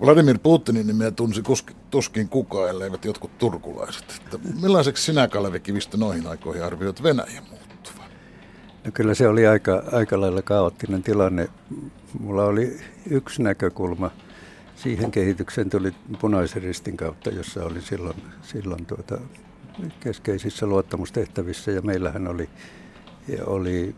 Vladimir 0.00 0.38
Putinin 0.38 0.86
nimeä 0.86 1.10
tunsi 1.10 1.42
tuskin 1.90 2.28
kukaan, 2.28 2.70
elleivät 2.70 3.04
jotkut 3.04 3.38
turkulaiset. 3.38 4.22
Että 4.24 4.38
millaiseksi 4.62 5.04
sinä, 5.04 5.28
Kalevi 5.28 5.60
Kivistö, 5.60 5.96
noihin 5.96 6.26
aikoihin 6.26 6.64
arvioit 6.64 7.02
Venäjän 7.02 7.44
muuttuvan? 7.50 8.10
No 8.84 8.90
kyllä 8.94 9.14
se 9.14 9.28
oli 9.28 9.46
aika, 9.46 9.82
aika 9.92 10.20
lailla 10.20 10.42
kaoottinen 10.42 11.02
tilanne. 11.02 11.48
Mulla 12.20 12.44
oli 12.44 12.80
yksi 13.10 13.42
näkökulma. 13.42 14.10
Siihen 14.76 15.10
kehitykseen 15.10 15.70
tuli 15.70 15.94
punaisen 16.20 16.62
ristin 16.62 16.96
kautta, 16.96 17.30
jossa 17.30 17.64
oli 17.64 17.82
silloin, 17.82 18.22
silloin 18.42 18.86
tuota, 18.86 19.18
keskeisissä 20.00 20.66
luottamustehtävissä 20.66 21.70
ja 21.70 21.82
meillähän 21.82 22.28
oli, 22.28 22.48
oli 23.46 23.94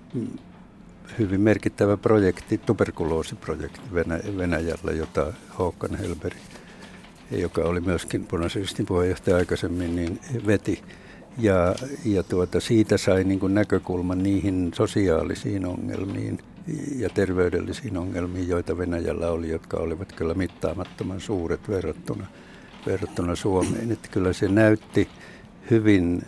hyvin 1.18 1.40
merkittävä 1.40 1.96
projekti, 1.96 2.58
tuberkuloosiprojekti 2.58 3.80
Venäjällä, 4.38 4.92
jota 4.92 5.32
Håkan 5.58 5.96
Helberg, 5.96 6.36
joka 7.30 7.62
oli 7.62 7.80
myöskin 7.80 8.26
punaisen 8.26 8.86
puheenjohtaja 8.86 9.36
aikaisemmin, 9.36 9.96
niin 9.96 10.20
veti. 10.46 10.82
Ja, 11.38 11.74
ja 12.04 12.22
tuota, 12.22 12.60
siitä 12.60 12.96
sai 12.96 13.24
niin 13.24 13.40
kuin 13.40 13.54
näkökulman 13.54 14.22
niihin 14.22 14.70
sosiaalisiin 14.74 15.66
ongelmiin 15.66 16.38
ja 16.96 17.08
terveydellisiin 17.08 17.96
ongelmiin, 17.96 18.48
joita 18.48 18.78
Venäjällä 18.78 19.30
oli, 19.30 19.48
jotka 19.48 19.76
olivat 19.76 20.12
kyllä 20.12 20.34
mittaamattoman 20.34 21.20
suuret 21.20 21.68
verrattuna, 21.68 22.26
verrattuna 22.86 23.34
Suomeen. 23.34 23.92
Että 23.92 24.08
kyllä 24.08 24.32
se 24.32 24.48
näytti 24.48 25.08
hyvin 25.70 26.22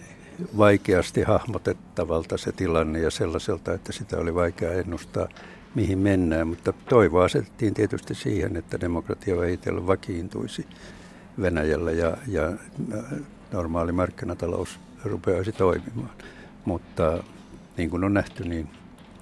vaikeasti 0.59 1.23
hahmotettavalta 1.23 2.37
se 2.37 2.53
tilanne 2.53 2.99
ja 2.99 3.11
sellaiselta, 3.11 3.75
että 3.75 3.93
sitä 3.93 4.17
oli 4.17 4.35
vaikea 4.35 4.73
ennustaa, 4.73 5.28
mihin 5.75 5.99
mennään. 5.99 6.49
Mutta 6.49 6.73
toivoa 6.89 7.25
asetettiin 7.25 7.75
tietysti 7.75 8.15
siihen, 8.15 8.56
että 8.56 8.80
demokratia 8.80 9.37
vähitellen 9.37 9.87
vakiintuisi 9.87 10.67
Venäjällä 11.41 11.93
ja, 11.93 12.17
ja 12.28 12.47
äh, 12.95 13.04
normaali 13.52 13.93
markkinatalous 13.93 14.80
rupeaisi 15.04 15.52
toimimaan. 15.52 16.11
Mutta 16.65 17.25
niin 17.76 17.91
kuin 17.91 18.04
on 18.04 18.15
nähty, 18.15 18.45
niin 18.45 18.69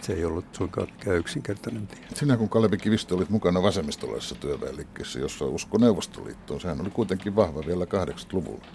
se 0.01 0.13
ei 0.13 0.25
ollut 0.25 0.45
suinkaan 0.53 0.89
mikään 0.99 1.17
yksinkertainen 1.17 1.87
tie. 1.87 1.99
Sinä 2.15 2.37
kun 2.37 2.49
Kalevi 2.49 2.77
Kivistö 2.77 3.15
olit 3.15 3.31
mukana 3.31 3.63
vasemmistolaisessa 3.63 4.35
työväenliikkeessä, 4.35 5.19
jossa 5.19 5.45
usko 5.45 5.79
Neuvostoliittoon, 5.79 6.61
sehän 6.61 6.81
oli 6.81 6.91
kuitenkin 6.91 7.37
vahva 7.37 7.63
vielä 7.67 7.85
80-luvulla. 7.85 8.67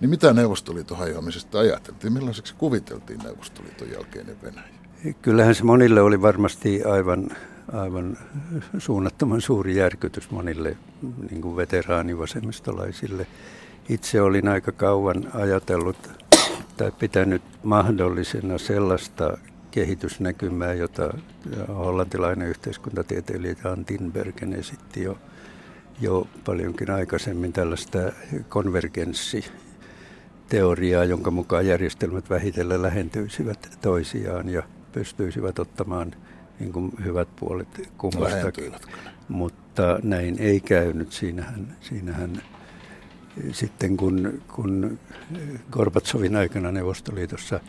Niin 0.00 0.10
mitä 0.10 0.32
Neuvostoliiton 0.32 0.98
hajoamisesta 0.98 1.58
ajateltiin? 1.58 2.12
Millaiseksi 2.12 2.54
kuviteltiin 2.54 3.20
Neuvostoliiton 3.24 3.90
jälkeinen 3.90 4.36
Venäjä? 4.42 4.68
Kyllähän 5.22 5.54
se 5.54 5.64
monille 5.64 6.00
oli 6.00 6.22
varmasti 6.22 6.84
aivan, 6.84 7.28
aivan 7.72 8.18
suunnattoman 8.78 9.40
suuri 9.40 9.76
järkytys 9.76 10.30
monille 10.30 10.76
niin 11.30 11.42
kuin 11.42 11.56
veteraanivasemmistolaisille. 11.56 13.26
Itse 13.88 14.22
olin 14.22 14.48
aika 14.48 14.72
kauan 14.72 15.30
ajatellut 15.34 16.10
tai 16.76 16.92
pitänyt 16.98 17.42
mahdollisena 17.62 18.58
sellaista 18.58 19.38
kehitysnäkymää, 19.70 20.74
jota 20.74 21.14
hollantilainen 21.68 22.48
yhteiskuntatieteilijä 22.48 23.56
Jan 23.64 23.84
Tinbergen 23.84 24.52
esitti 24.52 25.02
jo, 25.02 25.18
jo 26.00 26.26
paljonkin 26.44 26.90
aikaisemmin 26.90 27.52
tällaista 27.52 27.98
konvergenssi 28.48 29.44
teoriaa, 30.48 31.04
jonka 31.04 31.30
mukaan 31.30 31.66
järjestelmät 31.66 32.30
vähitellen 32.30 32.82
lähentyisivät 32.82 33.78
toisiaan 33.80 34.48
ja 34.48 34.62
pystyisivät 34.92 35.58
ottamaan 35.58 36.14
niin 36.60 36.72
kuin 36.72 36.92
hyvät 37.04 37.28
puolet 37.36 37.90
kummastakin. 37.98 38.72
Mutta 39.28 39.98
näin 40.02 40.38
ei 40.38 40.60
käynyt. 40.60 41.12
Siinähän, 41.12 41.76
siinähän 41.80 42.42
sitten 43.52 43.96
kun, 43.96 44.42
kun 44.54 44.98
Gorbatsovin 45.70 46.36
aikana 46.36 46.72
Neuvostoliitossa 46.72 47.60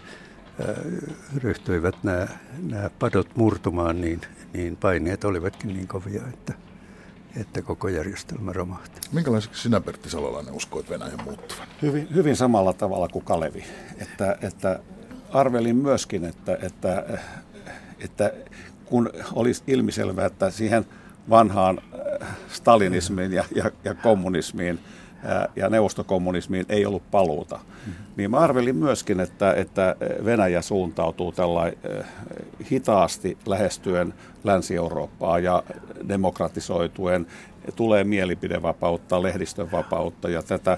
ryhtyivät 1.38 1.96
nämä, 2.04 2.28
nämä 2.70 2.90
padot 3.00 3.36
murtumaan, 3.36 4.02
niin, 4.02 4.22
niin 4.54 4.76
paineet 4.76 5.24
olivatkin 5.24 5.74
niin 5.74 5.88
kovia, 5.88 6.22
että– 6.28 6.54
että 7.42 7.62
koko 7.62 7.88
järjestelmä 7.88 8.54
romahti. 8.54 9.02
Minkälaiseksi 9.12 9.62
sinä, 9.62 9.82
Pertti 9.82 10.10
Salolainen, 10.10 10.54
uskoit 10.54 10.90
Venäjän 10.90 11.24
muuttuvan? 11.24 11.68
Hyvin, 11.82 12.08
hyvin 12.16 12.36
samalla 12.36 12.74
tavalla 12.74 13.08
kuin 13.08 13.26
Kalevi. 13.26 13.64
Että, 14.02 14.38
että 14.42 14.80
arvelin 15.34 15.76
myöskin, 15.76 16.26
että, 16.26 16.58
että, 16.62 17.20
että 18.00 18.34
kun 18.86 19.10
olisi 19.34 19.64
ilmiselvää, 19.68 20.26
että 20.26 20.50
siihen 20.50 20.86
vanhaan 21.30 21.82
äh, 22.22 22.28
stalinismiin 22.50 23.34
ja, 23.34 23.44
ja, 23.56 23.72
ja 23.84 23.94
kommunismiin– 23.94 24.80
ja 25.56 25.70
neuvostokommunismiin 25.70 26.66
ei 26.70 26.86
ollut 26.86 27.12
paluuta. 27.12 27.56
Mm-hmm. 27.56 28.06
Niin 28.18 28.32
mä 28.32 28.38
arvelin 28.38 28.76
myöskin, 28.76 29.20
että, 29.20 29.54
että 29.54 29.96
Venäjä 30.26 30.62
suuntautuu 30.62 31.32
tällainen 31.32 31.78
hitaasti 32.72 33.38
lähestyen 33.46 34.14
Länsi-Eurooppaa 34.44 35.40
ja 35.40 35.64
demokratisoituen, 36.08 37.28
tulee 37.76 38.04
mielipidevapautta, 38.04 39.24
lehdistön 39.24 39.72
vapautta 39.72 40.30
ja 40.30 40.44
tätä. 40.44 40.78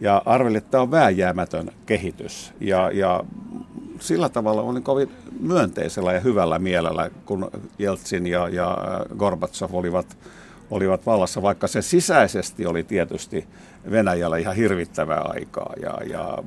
Ja 0.00 0.22
arvelin, 0.26 0.56
että 0.56 0.70
tämä 0.70 0.82
on 0.82 0.90
vääjäämätön 0.90 1.70
kehitys. 1.86 2.52
Ja, 2.60 2.90
ja 2.90 3.24
sillä 4.00 4.28
tavalla 4.28 4.62
olin 4.62 4.82
kovin 4.82 5.10
myönteisellä 5.40 6.12
ja 6.12 6.20
hyvällä 6.20 6.58
mielellä, 6.58 7.10
kun 7.26 7.50
Jeltsin 7.78 8.26
ja, 8.26 8.48
ja 8.48 8.78
Gorbatsov 9.16 9.74
olivat 9.74 10.16
olivat 10.70 11.06
vallassa, 11.06 11.42
vaikka 11.42 11.66
se 11.66 11.82
sisäisesti 11.82 12.66
oli 12.66 12.84
tietysti 12.84 13.46
Venäjällä 13.90 14.36
ihan 14.36 14.56
hirvittävää 14.56 15.20
aikaa 15.20 15.72
ja, 15.82 15.98
ja 16.10 16.38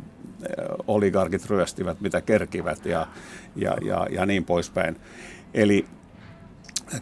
oligarkit 0.88 1.50
ryöstivät 1.50 2.02
mitä 2.02 2.22
kerkivät 2.22 2.86
ja, 2.86 3.08
ja, 3.56 3.78
ja, 3.86 4.08
ja 4.12 4.26
niin 4.26 4.46
poispäin. 4.46 4.96
Eli 5.54 5.86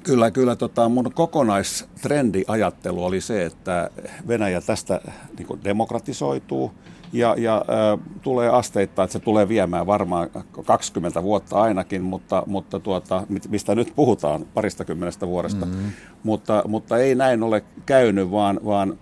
kyllä, 0.04 0.32
kyllä 0.32 0.56
tota 0.56 0.90
mun 0.90 1.14
kokonaistrendiajattelu 1.14 3.06
oli 3.06 3.22
se, 3.22 3.46
että 3.46 3.90
Venäjä 4.28 4.62
tästä 4.62 5.02
niin 5.38 5.64
demokratisoituu 5.64 6.74
ja, 7.14 7.36
ja 7.38 7.56
äh, 7.56 8.00
tulee 8.22 8.50
asteittain, 8.50 9.04
että 9.04 9.14
se 9.14 9.20
tulee 9.20 9.50
viemään 9.50 9.88
varmaan 9.88 10.30
20 10.66 11.24
vuotta 11.24 11.62
ainakin, 11.62 12.02
mutta, 12.02 12.44
mutta 12.46 12.80
tuota, 12.80 13.24
mistä 13.50 13.76
nyt 13.76 13.94
puhutaan 13.96 14.46
parista 14.54 14.86
kymmenestä 14.86 15.28
vuodesta, 15.28 15.66
mm-hmm. 15.66 15.92
mutta, 16.24 16.64
mutta 16.68 16.98
ei 16.98 17.16
näin 17.16 17.44
ole 17.44 17.64
käynyt, 17.86 18.32
vaan, 18.32 18.60
vaan 18.66 19.00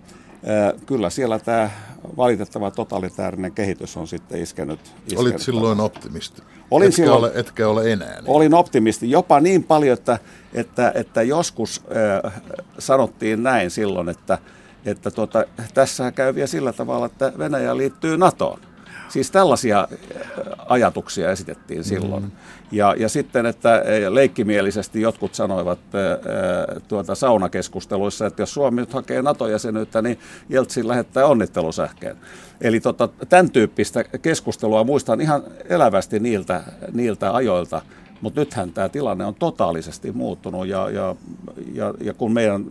äh, 0.48 0.82
kyllä 0.86 1.10
siellä 1.10 1.38
tämä 1.38 1.70
valitettava 2.16 2.70
totalitaarinen 2.70 3.52
kehitys 3.52 3.96
on 3.96 4.08
sitten 4.08 4.42
iskenyt. 4.42 4.80
iskenyt 4.80 5.18
Olit 5.18 5.38
silloin 5.38 5.80
optimisti? 5.80 6.42
Olin 6.70 6.88
etkä, 6.88 6.96
silloin, 6.96 7.18
ole, 7.18 7.32
etkä 7.34 7.68
ole 7.68 7.92
enää. 7.92 8.20
Niin. 8.20 8.24
Olin 8.30 8.54
optimisti, 8.54 9.10
jopa 9.10 9.40
niin 9.40 9.64
paljon, 9.64 9.94
että, 9.98 10.18
että, 10.54 10.92
että 10.94 11.22
joskus 11.22 11.84
äh, 12.24 12.32
sanottiin 12.78 13.42
näin 13.42 13.70
silloin, 13.70 14.08
että, 14.08 14.38
että 14.84 15.10
tuota, 15.10 15.44
tässä 15.74 16.12
käy 16.12 16.34
vielä 16.34 16.46
sillä 16.46 16.72
tavalla, 16.72 17.06
että 17.06 17.32
Venäjä 17.38 17.76
liittyy 17.76 18.18
NATOon. 18.18 18.60
Siis 19.08 19.30
tällaisia 19.30 19.88
ajatuksia 20.68 21.30
esitettiin 21.30 21.84
silloin. 21.84 22.22
Mm. 22.22 22.30
Ja, 22.72 22.94
ja 22.98 23.08
sitten, 23.08 23.46
että 23.46 23.82
leikkimielisesti 24.08 25.00
jotkut 25.00 25.34
sanoivat 25.34 25.78
tuota 26.88 27.14
saunakeskusteluissa, 27.14 28.26
että 28.26 28.42
jos 28.42 28.54
Suomi 28.54 28.80
nyt 28.80 28.92
hakee 28.92 29.22
NATO-jäsenyyttä, 29.22 30.02
niin 30.02 30.18
Jeltsin 30.48 30.88
lähettää 30.88 31.26
onnittelusähkeen. 31.26 32.16
Eli 32.60 32.80
tota, 32.80 33.08
tämän 33.28 33.50
tyyppistä 33.50 34.04
keskustelua 34.04 34.84
muistan 34.84 35.20
ihan 35.20 35.42
elävästi 35.68 36.20
niiltä, 36.20 36.62
niiltä 36.92 37.34
ajoilta, 37.34 37.82
mutta 38.20 38.40
nythän 38.40 38.72
tämä 38.72 38.88
tilanne 38.88 39.24
on 39.24 39.34
totaalisesti 39.34 40.12
muuttunut 40.12 40.66
ja, 40.66 40.90
ja, 40.90 41.16
ja, 41.72 41.94
ja 42.00 42.14
kun 42.14 42.32
meidän 42.32 42.66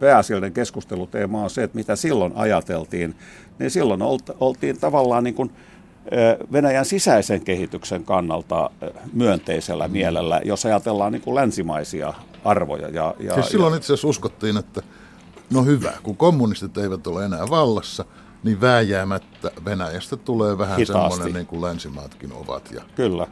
pääasiallinen 0.00 0.52
keskusteluteema 0.52 1.42
on 1.42 1.50
se, 1.50 1.62
että 1.62 1.76
mitä 1.78 1.96
silloin 1.96 2.32
ajateltiin, 2.36 3.14
niin 3.58 3.70
silloin 3.70 4.00
oltiin 4.40 4.80
tavallaan 4.80 5.24
niin 5.24 5.34
kuin 5.34 5.50
Venäjän 6.52 6.84
sisäisen 6.84 7.40
kehityksen 7.40 8.04
kannalta 8.04 8.70
myönteisellä 9.12 9.88
mm. 9.88 9.92
mielellä, 9.92 10.40
jos 10.44 10.66
ajatellaan 10.66 11.12
niin 11.12 11.22
kuin 11.22 11.34
länsimaisia 11.34 12.14
arvoja. 12.44 12.88
Ja, 12.88 13.14
ja, 13.18 13.34
siis 13.34 13.48
silloin 13.48 13.76
itse 13.76 13.86
asiassa 13.86 14.08
uskottiin, 14.08 14.56
että 14.56 14.82
no 15.52 15.64
hyvä, 15.64 15.92
kun 16.02 16.16
kommunistit 16.16 16.78
eivät 16.78 17.06
ole 17.06 17.24
enää 17.24 17.50
vallassa, 17.50 18.04
niin 18.44 18.60
vääjäämättä 18.60 19.50
Venäjästä 19.64 20.16
tulee 20.16 20.58
vähän 20.58 20.78
Hitaasti. 20.78 21.14
semmoinen 21.14 21.34
niin 21.34 21.46
kuin 21.46 21.62
länsimaatkin 21.62 22.32
ovat. 22.32 22.70
Ja... 22.72 22.82
Kyllä. 22.96 23.26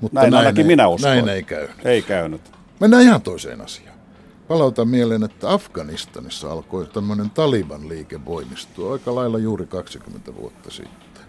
Mutta 0.00 0.20
näin, 0.20 0.30
näin 0.30 0.46
ainakin 0.46 0.62
ei, 0.62 0.66
minä 0.66 0.88
uskon. 0.88 1.10
Näin 1.10 1.28
ei 1.28 1.42
käynyt. 1.42 1.76
Ei 1.84 2.02
käynyt. 2.02 2.40
Mennään 2.80 3.02
ihan 3.02 3.22
toiseen 3.22 3.60
asiaan. 3.60 3.97
Palautan 4.48 4.88
mieleen, 4.88 5.22
että 5.22 5.50
Afganistanissa 5.50 6.52
alkoi 6.52 6.86
tämmöinen 6.86 7.30
Taliban-liike 7.30 8.24
voimistua 8.24 8.92
aika 8.92 9.14
lailla 9.14 9.38
juuri 9.38 9.66
20 9.66 10.34
vuotta 10.34 10.70
sitten. 10.70 11.22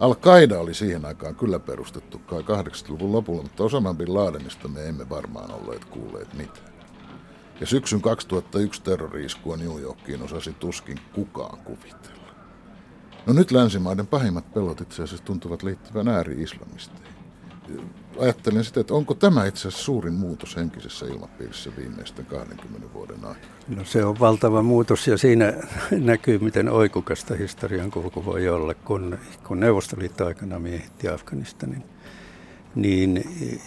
Al-Qaida 0.00 0.58
oli 0.58 0.74
siihen 0.74 1.04
aikaan 1.04 1.34
kyllä 1.34 1.58
perustettu 1.58 2.18
kai 2.18 2.42
80-luvun 2.42 3.12
lopulla, 3.12 3.42
mutta 3.42 3.64
Osama 3.64 3.94
Bin 3.94 4.14
Ladenista 4.14 4.68
me 4.68 4.88
emme 4.88 5.08
varmaan 5.08 5.50
olleet 5.52 5.84
kuulleet 5.84 6.34
mitään. 6.34 6.72
Ja 7.60 7.66
syksyn 7.66 8.00
2001 8.00 8.82
terrori-iskua 8.82 9.56
New 9.56 9.80
Yorkiin 9.80 10.22
osasi 10.22 10.52
tuskin 10.52 10.98
kukaan 11.12 11.58
kuvitella. 11.58 12.34
No 13.26 13.32
nyt 13.32 13.50
länsimaiden 13.50 14.06
pahimmat 14.06 14.54
pelot 14.54 14.80
itse 14.80 15.02
asiassa 15.02 15.24
tuntuvat 15.24 15.62
liittyvän 15.62 16.08
ääri-islamisteihin 16.08 17.14
ajattelen 18.18 18.64
sitä, 18.64 18.80
että 18.80 18.94
onko 18.94 19.14
tämä 19.14 19.46
itse 19.46 19.68
asiassa 19.68 19.84
suurin 19.84 20.14
muutos 20.14 20.56
henkisessä 20.56 21.06
ilmapiirissä 21.06 21.70
viimeisten 21.76 22.26
20 22.26 22.92
vuoden 22.94 23.24
aikana? 23.24 23.52
No 23.68 23.84
se 23.84 24.04
on 24.04 24.20
valtava 24.20 24.62
muutos 24.62 25.06
ja 25.06 25.18
siinä 25.18 25.52
näkyy, 25.90 26.38
miten 26.38 26.68
oikukasta 26.68 27.34
historian 27.34 27.90
kulku 27.90 28.24
voi 28.24 28.48
olla, 28.48 28.74
kun, 28.74 29.18
kun 29.46 29.60
Neuvostoliitto 29.60 30.26
aikana 30.26 30.58
miehitti 30.58 31.08
Afganistanin. 31.08 31.84
Niin 32.74 33.24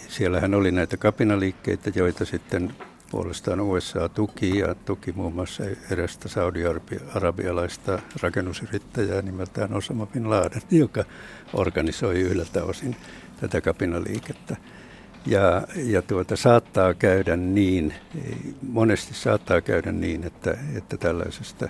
siellähän 0.08 0.54
oli 0.54 0.70
näitä 0.70 0.96
kapinaliikkeitä, 0.96 1.90
joita 1.94 2.24
sitten 2.24 2.74
puolestaan 3.10 3.60
USA 3.60 4.08
tuki 4.08 4.58
ja 4.58 4.74
tuki 4.74 5.12
muun 5.12 5.34
muassa 5.34 5.64
erästä 5.90 6.28
saudi-arabialaista 6.28 8.02
rakennusyrittäjää 8.22 9.22
nimeltään 9.22 9.74
Osama 9.74 10.06
Bin 10.06 10.30
Laden, 10.30 10.62
joka 10.70 11.04
organisoi 11.52 12.20
yhdeltä 12.20 12.64
osin 12.64 12.96
tätä 13.40 13.60
kapinaliikettä. 13.60 14.56
Ja, 15.26 15.66
ja 15.76 16.02
tuota, 16.02 16.36
saattaa 16.36 16.94
käydä 16.94 17.36
niin, 17.36 17.94
monesti 18.62 19.14
saattaa 19.14 19.60
käydä 19.60 19.92
niin, 19.92 20.24
että, 20.24 20.56
että 20.76 20.96
tällaisesta 20.96 21.68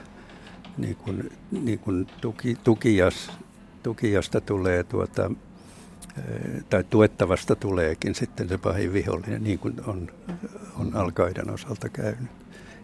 niin 0.78 0.96
kuin, 0.96 1.32
niin 1.50 1.78
kuin 1.78 2.06
tuki, 2.20 2.56
tukias, 2.64 3.30
tukijasta 3.82 4.40
tulee 4.40 4.84
tuota, 4.84 5.30
tai 6.70 6.84
tuettavasta 6.84 7.56
tuleekin 7.56 8.14
sitten 8.14 8.48
se 8.48 8.58
pahin 8.58 8.92
vihollinen, 8.92 9.44
niin 9.44 9.58
kuin 9.58 9.74
on, 9.86 10.10
on 10.78 10.96
al 10.96 11.12
osalta 11.52 11.88
käynyt. 11.88 12.30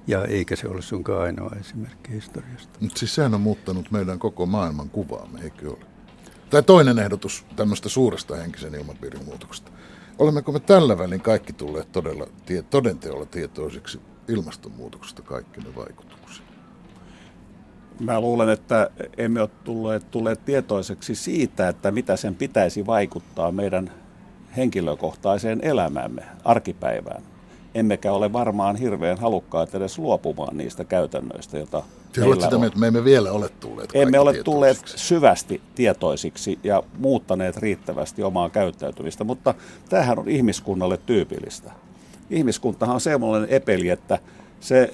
Ja 0.06 0.24
eikä 0.24 0.56
se 0.56 0.68
ole 0.68 0.82
sunkaan 0.82 1.22
ainoa 1.22 1.56
esimerkki 1.60 2.12
historiasta. 2.12 2.78
Mutta 2.80 2.98
siis 2.98 3.14
sehän 3.14 3.34
on 3.34 3.40
muuttanut 3.40 3.90
meidän 3.90 4.18
koko 4.18 4.46
maailman 4.46 4.90
kuvaamme, 4.90 5.40
eikö 5.40 5.70
ole? 5.70 5.89
Tai 6.50 6.62
toinen 6.62 6.98
ehdotus 6.98 7.44
tämmöistä 7.56 7.88
suuresta 7.88 8.36
henkisen 8.36 8.74
ilmapiirin 8.74 9.24
muutoksesta. 9.24 9.70
Olemmeko 10.18 10.52
me 10.52 10.60
tällä 10.60 10.98
välin 10.98 11.20
kaikki 11.20 11.52
tulleet 11.52 11.92
todella, 11.92 12.26
tie, 12.46 12.62
todenteolla 12.62 13.26
tietoisiksi 13.26 14.00
ilmastonmuutoksesta 14.28 15.22
kaikki 15.22 15.60
ne 15.60 15.74
vaikutuksia? 15.76 16.44
Mä 18.00 18.20
luulen, 18.20 18.48
että 18.48 18.90
emme 19.16 19.40
ole 19.40 19.50
tulleet, 19.64 20.10
tulleet 20.10 20.44
tietoiseksi 20.44 21.14
siitä, 21.14 21.68
että 21.68 21.90
mitä 21.90 22.16
sen 22.16 22.34
pitäisi 22.34 22.86
vaikuttaa 22.86 23.52
meidän 23.52 23.90
henkilökohtaiseen 24.56 25.60
elämäämme, 25.62 26.22
arkipäivään. 26.44 27.22
Emmekä 27.74 28.12
ole 28.12 28.32
varmaan 28.32 28.76
hirveän 28.76 29.18
halukkaat 29.18 29.74
edes 29.74 29.98
luopumaan 29.98 30.56
niistä 30.56 30.84
käytännöistä, 30.84 31.58
joita 31.58 31.82
Meillä 32.16 32.34
sitä, 32.34 32.66
että 32.66 32.78
me 32.78 32.86
emme 32.86 33.04
vielä 33.04 33.32
ole 33.32 33.48
tulleet 33.48 33.90
Emme 33.94 34.18
ole 34.18 34.42
tulleet 34.42 34.82
syvästi 34.84 35.62
tietoisiksi 35.74 36.58
ja 36.64 36.82
muuttaneet 36.98 37.56
riittävästi 37.56 38.22
omaa 38.22 38.50
käyttäytymistä, 38.50 39.24
mutta 39.24 39.54
tämähän 39.88 40.18
on 40.18 40.28
ihmiskunnalle 40.28 40.96
tyypillistä. 40.96 41.70
Ihmiskuntahan 42.30 42.94
on 42.94 43.00
semmoinen 43.00 43.48
epeli, 43.50 43.88
että 43.88 44.18
se 44.60 44.90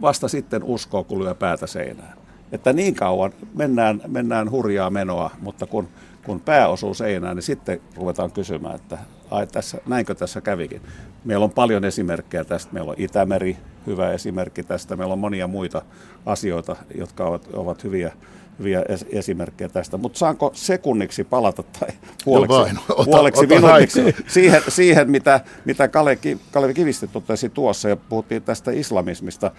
vasta 0.00 0.28
sitten 0.28 0.64
uskoo, 0.64 1.04
kun 1.04 1.24
lyö 1.24 1.34
päätä 1.34 1.66
seinään. 1.66 2.18
Että 2.52 2.72
niin 2.72 2.94
kauan 2.94 3.32
mennään, 3.54 4.00
mennään 4.06 4.50
hurjaa 4.50 4.90
menoa, 4.90 5.30
mutta 5.40 5.66
kun, 5.66 5.88
kun 6.26 6.40
pää 6.40 6.68
osuu 6.68 6.94
seinään, 6.94 7.36
niin 7.36 7.42
sitten 7.42 7.80
ruvetaan 7.96 8.32
kysymään, 8.32 8.74
että 8.74 8.98
ai 9.36 9.46
tässä, 9.46 9.78
näinkö 9.86 10.14
tässä 10.14 10.40
kävikin. 10.40 10.82
Meillä 11.24 11.44
on 11.44 11.50
paljon 11.50 11.84
esimerkkejä 11.84 12.44
tästä. 12.44 12.72
Meillä 12.72 12.90
on 12.90 12.96
Itämeri, 12.98 13.56
hyvä 13.86 14.12
esimerkki 14.12 14.62
tästä. 14.62 14.96
Meillä 14.96 15.12
on 15.12 15.18
monia 15.18 15.46
muita 15.46 15.82
asioita, 16.26 16.76
jotka 16.94 17.24
ovat, 17.24 17.48
ovat 17.52 17.84
hyviä, 17.84 18.12
hyviä 18.58 18.82
esimerkkejä 19.10 19.68
tästä. 19.68 19.96
Mutta 19.96 20.18
saanko 20.18 20.50
sekunniksi 20.54 21.24
palata 21.24 21.62
tai 21.62 21.88
puoleksi, 22.24 22.56
no 22.56 22.62
vain, 22.62 22.78
ota, 22.88 23.04
puoleksi 23.04 23.44
ota 23.44 23.54
minuutiksi 23.54 24.14
siihen, 24.26 24.62
siihen, 24.68 25.10
mitä, 25.10 25.40
mitä 25.64 25.88
Kalevi, 25.88 26.38
Kalevi 26.52 26.74
Kivisti 26.74 27.08
totesi 27.08 27.48
tuossa 27.48 27.88
ja 27.88 27.96
puhuttiin 27.96 28.42
tästä 28.42 28.70
islamismista. 28.70 29.50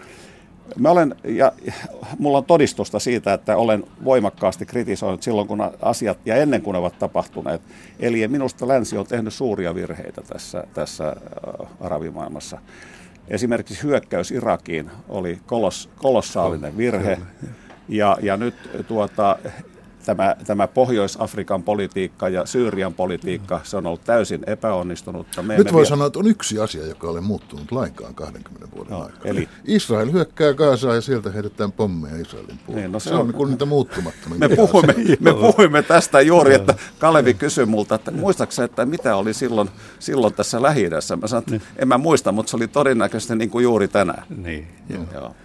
Mä 0.80 0.90
olen, 0.90 1.16
ja 1.24 1.52
mulla 2.20 2.38
on 2.38 2.46
todistusta 2.46 3.00
siitä, 3.00 3.34
että 3.34 3.58
olen 3.58 3.84
voimakkaasti 4.04 4.66
kritisoinut 4.66 5.24
silloin, 5.24 5.48
kun 5.48 5.72
asiat 5.82 6.18
ja 6.26 6.36
ennen 6.36 6.62
kuin 6.62 6.74
ne 6.74 6.80
ovat 6.80 7.00
tapahtuneet. 7.00 7.62
Eli 8.00 8.28
minusta 8.28 8.68
länsi 8.68 8.98
on 8.98 9.08
tehnyt 9.08 9.34
suuria 9.34 9.76
virheitä 9.76 10.22
tässä, 10.22 10.64
tässä 10.74 11.16
arabimaailmassa. 11.80 12.58
Esimerkiksi 13.28 13.84
hyökkäys 13.84 14.32
Irakiin 14.32 14.92
oli 15.10 15.40
kolos, 15.46 15.90
kolossaalinen 15.98 16.78
virhe. 16.78 17.18
Ja, 17.90 18.18
ja 18.22 18.38
nyt 18.38 18.56
tuota, 18.88 19.38
tämä, 20.06 20.36
tämä 20.48 20.68
Pohjois-Afrikan 20.68 21.64
politiikka 21.64 22.30
ja 22.30 22.46
Syyrian 22.46 22.94
politiikka, 22.94 23.62
se 23.64 23.78
on 23.78 23.88
ollut 23.88 24.04
täysin 24.04 24.44
epäonnistunutta. 24.48 25.44
Me 25.44 25.58
Nyt 25.58 25.68
voi 25.68 25.74
vielä... 25.74 25.90
sanoa, 25.90 26.08
että 26.08 26.20
on 26.20 26.28
yksi 26.28 26.60
asia, 26.60 26.86
joka 26.86 27.08
ei 27.08 27.22
muuttunut 27.22 27.72
lainkaan 27.72 28.16
20 28.16 28.76
vuoden 28.76 28.92
no, 28.92 29.04
aikana. 29.04 29.22
Eli... 29.24 29.50
Israel 29.66 30.12
hyökkää 30.12 30.54
Gaasaa 30.54 30.96
ja 30.96 31.02
sieltä 31.02 31.32
heitetään 31.32 31.72
pommeja 31.72 32.16
Israelin 32.16 32.60
puolelle. 32.66 32.82
Niin, 32.82 32.92
no 32.92 33.00
se, 33.00 33.10
se 33.10 33.16
on, 33.16 33.34
on 33.36 33.50
niitä 33.50 33.66
muuttumattomia. 33.66 34.40
Me 34.50 34.56
puhuimme, 34.56 34.96
me 35.20 35.34
puhuimme 35.34 35.84
tästä 35.84 36.22
juuri, 36.22 36.56
että 36.56 36.76
Kalevi 37.00 37.34
kysyi 37.34 37.66
multa, 37.66 37.96
että 37.96 38.12
muistaaksä, 38.12 38.64
että 38.64 38.86
mitä 38.86 39.16
oli 39.16 39.34
silloin, 39.34 39.70
silloin 40.00 40.34
tässä 40.34 40.62
lähi 40.62 40.90
Mä 40.90 41.02
sanoin, 41.02 41.42
että 41.42 41.52
niin. 41.52 41.62
en 41.78 41.88
mä 41.88 41.98
muista, 41.98 42.32
mutta 42.32 42.50
se 42.50 42.58
oli 42.58 42.68
todennäköisesti 42.68 43.36
niin 43.36 43.50
kuin 43.50 43.64
juuri 43.64 43.88
tänään. 43.88 44.24
Niin, 44.38 44.68
joo. 44.90 45.04
joo. 45.14 45.36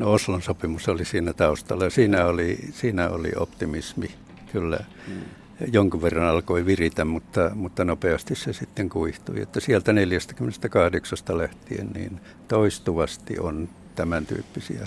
No 0.00 0.12
Oslon 0.12 0.42
sopimus 0.42 0.88
oli 0.88 1.04
siinä 1.04 1.32
taustalla 1.32 1.84
ja 1.84 1.90
siinä 1.90 2.26
oli, 2.26 2.58
siinä 2.72 3.08
oli 3.08 3.30
optimismi 3.36 4.10
kyllä. 4.52 4.78
Mm. 5.08 5.14
Jonkun 5.72 6.02
verran 6.02 6.28
alkoi 6.28 6.66
viritä, 6.66 7.04
mutta, 7.04 7.50
mutta 7.54 7.84
nopeasti 7.84 8.34
se 8.34 8.52
sitten 8.52 8.88
kuihtui. 8.88 9.40
Että 9.40 9.60
sieltä 9.60 9.92
48 9.92 11.18
lähtien 11.30 11.90
niin 11.94 12.20
toistuvasti 12.48 13.38
on 13.38 13.68
tämän 13.94 14.26
tyyppisiä 14.26 14.86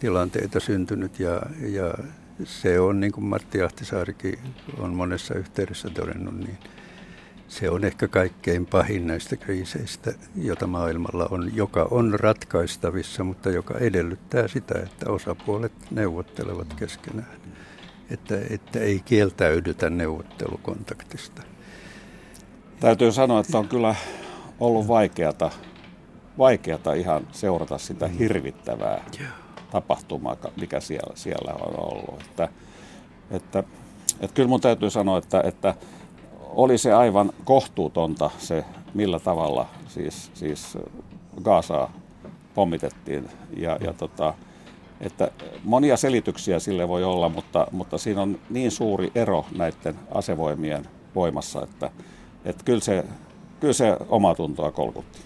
tilanteita 0.00 0.60
syntynyt 0.60 1.20
ja, 1.20 1.42
ja 1.60 1.94
se 2.44 2.80
on, 2.80 3.00
niin 3.00 3.12
kuin 3.12 3.24
Martti 3.24 3.62
Ahtisaarikin 3.62 4.38
on 4.78 4.94
monessa 4.94 5.34
yhteydessä 5.34 5.90
todennut, 5.90 6.38
niin 6.38 6.58
se 7.54 7.70
on 7.70 7.84
ehkä 7.84 8.08
kaikkein 8.08 8.66
pahin 8.66 9.06
näistä 9.06 9.36
kriiseistä, 9.36 10.12
jota 10.36 10.66
maailmalla 10.66 11.28
on, 11.30 11.50
joka 11.54 11.88
on 11.90 12.20
ratkaistavissa, 12.20 13.24
mutta 13.24 13.50
joka 13.50 13.78
edellyttää 13.78 14.48
sitä, 14.48 14.74
että 14.82 15.10
osapuolet 15.10 15.72
neuvottelevat 15.90 16.74
keskenään. 16.74 17.36
Että, 18.10 18.34
että 18.50 18.78
ei 18.78 19.00
kieltäydytä 19.04 19.90
neuvottelukontaktista. 19.90 21.42
Täytyy 22.80 23.12
sanoa, 23.12 23.40
että 23.40 23.58
on 23.58 23.68
kyllä 23.68 23.94
ollut 24.60 24.88
vaikeata, 24.88 25.50
vaikeata 26.38 26.92
ihan 26.92 27.26
seurata 27.32 27.78
sitä 27.78 28.08
hirvittävää 28.08 29.04
tapahtumaa, 29.70 30.36
mikä 30.60 30.80
siellä, 30.80 31.16
siellä 31.16 31.52
on 31.52 31.92
ollut. 31.92 32.20
Että, 32.20 32.48
että, 33.30 33.64
että 34.20 34.34
kyllä 34.34 34.48
mun 34.48 34.60
täytyy 34.60 34.90
sanoa, 34.90 35.18
että, 35.18 35.40
että 35.44 35.74
oli 36.54 36.78
se 36.78 36.92
aivan 36.92 37.32
kohtuutonta 37.44 38.30
se, 38.38 38.64
millä 38.94 39.18
tavalla 39.20 39.66
siis, 39.88 40.30
siis 40.34 40.78
Gaasaa 41.42 41.92
pommitettiin. 42.54 43.28
Ja, 43.56 43.78
ja 43.80 43.92
tota, 43.92 44.34
että 45.00 45.30
monia 45.64 45.96
selityksiä 45.96 46.58
sille 46.58 46.88
voi 46.88 47.04
olla, 47.04 47.28
mutta, 47.28 47.66
mutta 47.72 47.98
siinä 47.98 48.22
on 48.22 48.38
niin 48.50 48.70
suuri 48.70 49.12
ero 49.14 49.46
näiden 49.56 49.94
asevoimien 50.10 50.88
voimassa, 51.14 51.62
että, 51.62 51.90
että 52.44 52.64
kyllä, 52.64 52.80
se, 52.80 53.04
kyllä 53.60 53.74
se 53.74 53.96
omaa 54.08 54.34
tuntoa 54.34 54.72
kolkutti. 54.72 55.18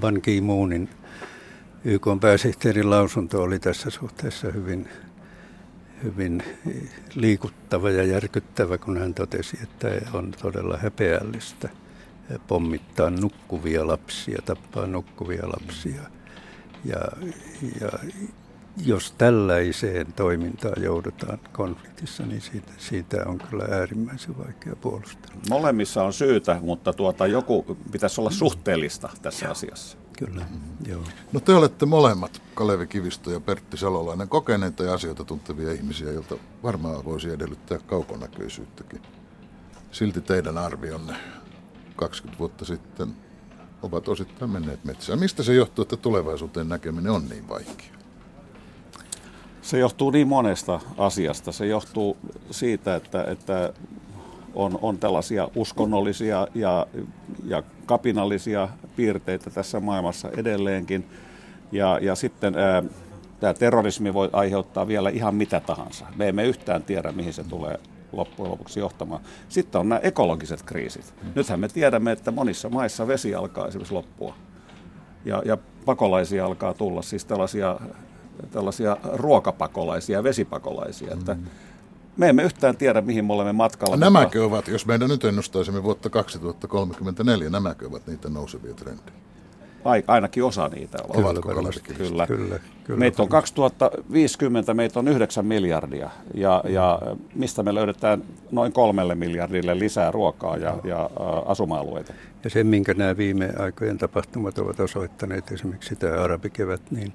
Ban 0.00 0.22
Ki-moonin 0.22 0.88
YK 1.84 2.06
pääsihteerin 2.20 2.90
lausunto 2.90 3.42
oli 3.42 3.58
tässä 3.58 3.90
suhteessa 3.90 4.50
hyvin 4.50 4.88
hyvin 6.02 6.42
liikuttava 7.14 7.90
ja 7.90 8.02
järkyttävä, 8.02 8.78
kun 8.78 8.98
hän 8.98 9.14
totesi, 9.14 9.58
että 9.62 9.88
on 10.12 10.32
todella 10.42 10.76
häpeällistä 10.76 11.68
pommittaa 12.46 13.10
nukkuvia 13.10 13.86
lapsia, 13.86 14.42
tappaa 14.44 14.86
nukkuvia 14.86 15.48
lapsia. 15.48 16.02
Ja, 16.84 17.00
ja 17.80 17.88
jos 18.84 19.12
tällaiseen 19.12 20.12
toimintaan 20.12 20.82
joudutaan 20.82 21.38
konfliktissa, 21.52 22.26
niin 22.26 22.40
siitä, 22.40 22.72
siitä 22.78 23.16
on 23.26 23.38
kyllä 23.38 23.64
äärimmäisen 23.70 24.38
vaikea 24.38 24.76
puolustella. 24.76 25.40
Molemmissa 25.50 26.04
on 26.04 26.12
syytä, 26.12 26.58
mutta 26.62 26.92
tuota, 26.92 27.26
joku 27.26 27.76
pitäisi 27.92 28.20
olla 28.20 28.30
suhteellista 28.30 29.08
tässä 29.22 29.50
asiassa. 29.50 29.98
Kyllä, 30.16 30.40
mm-hmm. 30.40 30.86
joo. 30.86 31.02
No 31.32 31.40
te 31.40 31.54
olette 31.54 31.86
molemmat, 31.86 32.42
Kalevi 32.54 32.86
Kivistö 32.86 33.30
ja 33.30 33.40
Pertti 33.40 33.76
Salolainen, 33.76 34.28
kokeneita 34.28 34.82
ja 34.82 34.94
asioita 34.94 35.24
tuntevia 35.24 35.72
ihmisiä, 35.72 36.12
joilta 36.12 36.36
varmaan 36.62 37.04
voisi 37.04 37.30
edellyttää 37.30 37.78
kaukonäköisyyttäkin. 37.78 39.02
Silti 39.92 40.20
teidän 40.20 40.58
arvionne 40.58 41.16
20 41.96 42.38
vuotta 42.38 42.64
sitten 42.64 43.16
ovat 43.82 44.08
osittain 44.08 44.50
menneet 44.50 44.84
metsään. 44.84 45.18
Mistä 45.18 45.42
se 45.42 45.54
johtuu, 45.54 45.82
että 45.82 45.96
tulevaisuuteen 45.96 46.68
näkeminen 46.68 47.12
on 47.12 47.28
niin 47.28 47.48
vaikea? 47.48 47.96
Se 49.62 49.78
johtuu 49.78 50.10
niin 50.10 50.28
monesta 50.28 50.80
asiasta. 50.98 51.52
Se 51.52 51.66
johtuu 51.66 52.16
siitä, 52.50 52.96
että, 52.96 53.24
että 53.24 53.72
on, 54.56 54.78
on 54.82 54.98
tällaisia 54.98 55.48
uskonnollisia 55.56 56.46
ja, 56.54 56.86
ja 57.44 57.62
kapinallisia 57.86 58.68
piirteitä 58.96 59.50
tässä 59.50 59.80
maailmassa 59.80 60.30
edelleenkin. 60.36 61.06
Ja, 61.72 61.98
ja 62.02 62.14
sitten 62.14 62.58
ää, 62.58 62.82
tämä 63.40 63.54
terrorismi 63.54 64.14
voi 64.14 64.30
aiheuttaa 64.32 64.88
vielä 64.88 65.10
ihan 65.10 65.34
mitä 65.34 65.60
tahansa. 65.60 66.06
Me 66.16 66.28
emme 66.28 66.44
yhtään 66.44 66.82
tiedä, 66.82 67.12
mihin 67.12 67.32
se 67.32 67.44
tulee 67.44 67.80
loppujen 68.12 68.50
lopuksi 68.50 68.80
johtamaan. 68.80 69.20
Sitten 69.48 69.80
on 69.80 69.88
nämä 69.88 70.00
ekologiset 70.02 70.62
kriisit. 70.62 71.14
Nythän 71.34 71.60
me 71.60 71.68
tiedämme, 71.68 72.12
että 72.12 72.30
monissa 72.30 72.68
maissa 72.68 73.06
vesi 73.06 73.34
alkaa 73.34 73.66
esimerkiksi 73.66 73.94
loppua. 73.94 74.34
Ja, 75.24 75.42
ja 75.44 75.58
pakolaisia 75.84 76.46
alkaa 76.46 76.74
tulla, 76.74 77.02
siis 77.02 77.24
tällaisia, 77.24 77.80
tällaisia 78.50 78.96
ruokapakolaisia, 79.12 80.22
vesipakolaisia. 80.22 81.14
Mm. 81.14 81.18
Että 81.18 81.36
me 82.16 82.28
emme 82.28 82.42
yhtään 82.42 82.76
tiedä, 82.76 83.00
mihin 83.00 83.24
me 83.24 83.32
olemme 83.32 83.52
matkalla. 83.52 83.96
Nämäkö 83.96 84.44
ovat, 84.44 84.68
jos 84.68 84.86
meidän 84.86 85.08
nyt 85.08 85.24
ennustaisimme 85.24 85.82
vuotta 85.82 86.10
2034, 86.10 87.50
nämäkö 87.50 87.86
ovat 87.86 88.06
niitä 88.06 88.28
nousevia 88.28 88.74
trendejä? 88.74 89.16
ainakin 90.06 90.44
osa 90.44 90.68
niitä 90.68 90.98
ovat. 91.04 91.16
Ovatko 91.16 91.48
kyllä. 91.96 92.26
kyllä. 92.26 92.60
kyllä. 92.84 92.98
Meitä 92.98 93.22
on 93.22 93.28
2050, 93.28 94.74
meitä 94.74 94.98
on 94.98 95.08
9 95.08 95.46
miljardia 95.46 96.10
ja, 96.34 96.64
ja 96.68 97.02
mistä 97.34 97.62
me 97.62 97.74
löydetään 97.74 98.22
noin 98.52 98.72
kolmelle 98.72 99.14
miljardille 99.14 99.78
lisää 99.78 100.10
ruokaa 100.10 100.56
ja, 100.56 100.76
ja 100.84 101.10
asuma-alueita. 101.46 102.12
Ja 102.44 102.50
se, 102.50 102.64
minkä 102.64 102.94
nämä 102.94 103.16
viime 103.16 103.52
aikojen 103.58 103.98
tapahtumat 103.98 104.58
ovat 104.58 104.80
osoittaneet, 104.80 105.52
esimerkiksi 105.52 105.96
tämä 105.96 106.22
arabikevät, 106.22 106.82
niin 106.90 107.12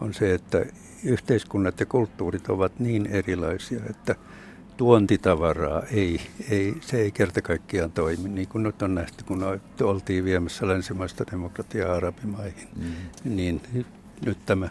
on 0.00 0.14
se, 0.14 0.34
että 0.34 0.66
yhteiskunnat 1.04 1.80
ja 1.80 1.86
kulttuurit 1.86 2.48
ovat 2.48 2.72
niin 2.78 3.06
erilaisia, 3.06 3.80
että– 3.90 4.14
tuontitavaraa 4.76 5.82
ei, 5.82 6.20
ei, 6.50 6.74
se 6.80 7.00
ei 7.00 7.12
kerta 7.12 7.42
kaikkiaan 7.42 7.92
toimi, 7.92 8.28
niin 8.28 8.48
kuin 8.48 8.62
nyt 8.62 8.82
on 8.82 8.94
nähty, 8.94 9.24
kun 9.24 9.44
oltiin 9.82 10.24
viemässä 10.24 10.68
länsimaista 10.68 11.24
demokratiaa 11.32 11.94
arabimaihin, 11.94 12.68
mm. 12.76 12.92
niin 13.24 13.62
nyt 14.26 14.38
tämä, 14.46 14.68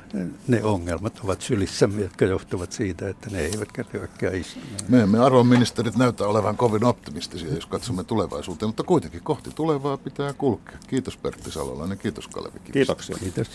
ne 0.47 0.63
ongelmat 0.63 1.19
ovat 1.23 1.41
sylissämme, 1.41 2.01
jotka 2.01 2.25
johtuvat 2.25 2.71
siitä, 2.71 3.09
että 3.09 3.29
ne 3.29 3.39
eivät 3.39 3.71
kerta 3.71 3.97
kaikkiaan 3.99 4.35
istu. 4.35 4.59
Me 4.89 5.01
emme 5.01 5.19
arvonministerit 5.19 5.95
näytä 5.95 6.27
olevan 6.27 6.57
kovin 6.57 6.83
optimistisia, 6.83 7.53
jos 7.53 7.65
katsomme 7.65 8.03
tulevaisuuteen, 8.03 8.69
mutta 8.69 8.83
kuitenkin 8.83 9.21
kohti 9.23 9.49
tulevaa 9.55 9.97
pitää 9.97 10.33
kulkea. 10.33 10.77
Kiitos 10.87 11.17
Pertti 11.17 11.51
Salolainen, 11.51 11.97
kiitos 11.97 12.27
Kalevi 12.27 12.59
Kivistä. 12.59 12.73
Kiitoksia. 12.73 13.17
Kiitos. 13.19 13.49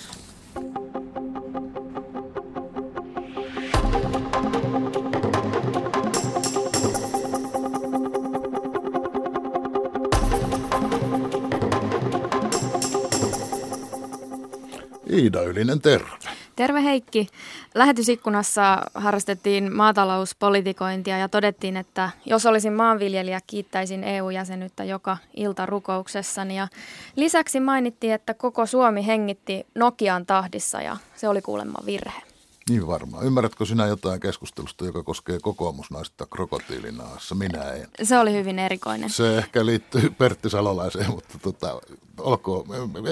Iida 15.18 15.42
Ylinen, 15.42 15.81
terve. 15.81 16.09
Terve 16.57 16.85
Heikki. 16.85 17.28
Lähetysikkunassa 17.74 18.83
harrastettiin 18.94 19.72
maatalouspolitikointia 19.72 21.18
ja 21.18 21.28
todettiin, 21.28 21.76
että 21.76 22.11
jos 22.24 22.46
olisin 22.46 22.72
maanviljelijä, 22.72 23.40
kiittäisin 23.46 24.04
EU-jäsenyyttä 24.04 24.85
joka 24.85 25.16
ilta 25.37 25.66
rukouksessani. 25.66 26.57
Ja 26.57 26.68
lisäksi 27.16 27.61
mainittiin, 27.61 28.12
että 28.12 28.35
koko 28.35 28.66
Suomi 28.66 29.07
hengitti 29.07 29.66
Nokian 29.74 30.26
tahdissa 30.26 30.83
ja 30.83 30.96
se 31.16 31.28
oli 31.28 31.42
kuulemma 31.42 31.78
virhe. 31.87 32.28
Niin 32.68 32.87
varmaan. 32.87 33.26
Ymmärrätkö 33.26 33.66
sinä 33.66 33.87
jotain 33.87 34.20
keskustelusta, 34.20 34.85
joka 34.85 35.02
koskee 35.02 35.38
kokoomusnaista 35.42 36.26
krokotiilinaassa? 36.26 37.35
Minä 37.35 37.62
en. 37.62 37.88
Se 38.02 38.18
oli 38.18 38.33
hyvin 38.33 38.59
erikoinen. 38.59 39.11
Se 39.11 39.38
ehkä 39.38 39.66
liittyy 39.66 40.11
Pertti 40.11 40.50
Salolaiseen, 40.50 41.11
mutta 41.11 41.38
tota, 41.42 41.81
olkoon, 42.20 42.64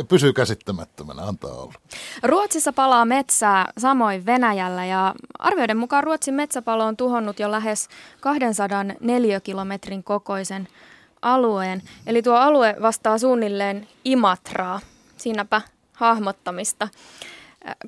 pysyy 0.08 0.32
käsittämättömänä, 0.32 1.22
antaa 1.22 1.50
olla. 1.50 1.74
Ruotsissa 2.22 2.72
palaa 2.72 3.04
metsää, 3.04 3.72
samoin 3.78 4.26
Venäjällä 4.26 4.86
ja 4.86 5.14
arvioiden 5.38 5.76
mukaan 5.76 6.04
Ruotsin 6.04 6.34
metsäpalo 6.34 6.84
on 6.84 6.96
tuhonnut 6.96 7.38
jo 7.38 7.50
lähes 7.50 7.88
200 8.20 8.84
neliökilometrin 9.00 10.04
kokoisen 10.04 10.68
alueen. 11.22 11.82
Eli 12.06 12.22
tuo 12.22 12.34
alue 12.34 12.76
vastaa 12.82 13.18
suunnilleen 13.18 13.88
Imatraa. 14.04 14.80
Siinäpä 15.16 15.62
hahmottamista. 15.92 16.88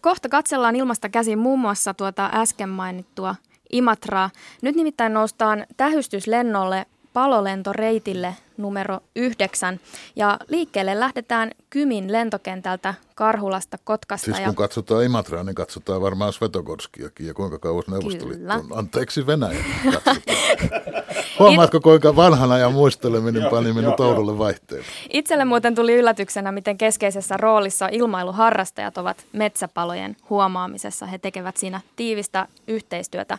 Kohta 0.01 0.29
katsellaan 0.29 0.77
ilmasta 0.77 1.09
käsin 1.09 1.39
muun 1.39 1.59
muassa 1.59 1.95
tuota 1.95 2.31
äsken 2.35 2.69
mainittua 2.69 3.35
Imatraa. 3.73 4.31
Nyt 4.63 4.77
nimittäin 4.77 5.15
noustaan 5.15 5.67
tähystyslennolle 5.77 6.87
palolentoreitille 7.19 8.37
numero 8.57 9.01
9. 9.17 9.81
Ja 10.17 10.39
liikkeelle 10.49 11.01
lähdetään 11.01 11.51
Kymin 11.71 12.13
lentokentältä 12.13 12.95
Karhulasta 13.15 13.79
Kotkasta. 13.85 14.25
Siis 14.25 14.37
kun 14.37 14.47
ja... 14.47 14.53
katsotaan 14.53 15.05
Imatraa, 15.05 15.45
niin 15.45 15.55
katsotaan 15.55 16.03
varmaan 16.03 16.33
Svetogorskiakin 16.33 17.27
ja 17.27 17.35
kuinka 17.35 17.59
kauas 17.59 17.89
Neuvostoliitto 17.89 18.55
on. 18.55 18.79
Anteeksi 18.79 19.27
Venäjä. 19.27 19.65
Huomaatko 21.39 21.81
kuinka 21.81 22.17
vanhana 22.17 22.59
ja 22.59 22.71
muisteleminen 22.71 23.51
pani 23.51 23.73
minut 23.73 24.01
oudolle 24.01 24.39
vaihteelle? 24.39 24.87
Itselle 25.13 25.45
muuten 25.45 25.75
tuli 25.75 25.95
yllätyksenä, 25.95 26.53
miten 26.53 26.79
keskeisessä 26.79 27.37
roolissa 27.37 27.89
ilmailuharrastajat 27.93 28.99
ovat 28.99 29.25
metsäpalojen 29.33 30.17
huomaamisessa. 30.31 31.07
He 31.07 31.19
tekevät 31.19 31.57
siinä 31.57 31.81
tiivistä 31.97 32.49
yhteistyötä 32.69 33.39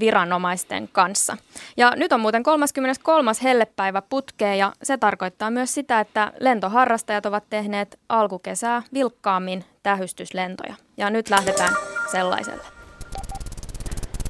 viranomaisten 0.00 0.88
kanssa. 0.92 1.36
Ja 1.76 1.92
nyt 1.96 2.12
on 2.12 2.20
muuten 2.20 2.42
33. 2.42 3.32
hellepäivä 3.42 4.02
putkeen 4.02 4.58
ja 4.58 4.72
se 4.82 4.96
tarkoittaa 4.96 5.50
myös 5.50 5.74
sitä, 5.74 6.00
että 6.00 6.32
lentoharrastajat 6.40 7.26
ovat 7.26 7.44
tehneet 7.50 7.98
alkukesää 8.08 8.82
vilkkaammin 8.94 9.64
tähystyslentoja. 9.82 10.74
Ja 10.96 11.10
nyt 11.10 11.30
lähdetään 11.30 11.74
sellaiselle. 12.12 12.64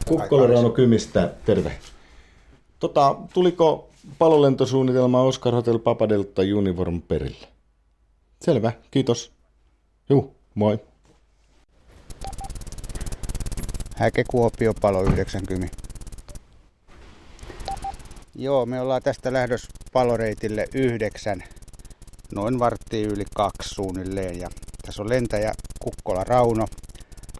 Kukkola 0.08 0.46
Rauno 0.46 0.70
Kymistä, 0.70 1.30
terve. 1.44 1.72
Tota, 2.78 3.16
tuliko 3.34 3.88
palolentosuunnitelma 4.18 5.22
Oscar 5.22 5.54
Hotel 5.54 5.78
Papadelta 5.78 6.42
Uniform 6.56 7.02
perille? 7.02 7.48
Selvä, 8.40 8.72
kiitos. 8.90 9.32
Juu, 10.10 10.36
moi. 10.54 10.78
Häke 14.02 14.24
Kuopio 14.30 14.72
palo 14.80 15.02
90. 15.02 15.76
Joo, 18.34 18.66
me 18.66 18.80
ollaan 18.80 19.02
tästä 19.02 19.32
lähdössä 19.32 19.68
paloreitille 19.92 20.64
yhdeksän, 20.74 21.44
noin 22.34 22.58
varttiin 22.58 23.10
yli 23.10 23.24
kaksi 23.36 23.68
suunnilleen. 23.68 24.40
Ja 24.40 24.48
tässä 24.86 25.02
on 25.02 25.08
lentäjä 25.08 25.52
Kukkola 25.82 26.24
Rauno 26.24 26.66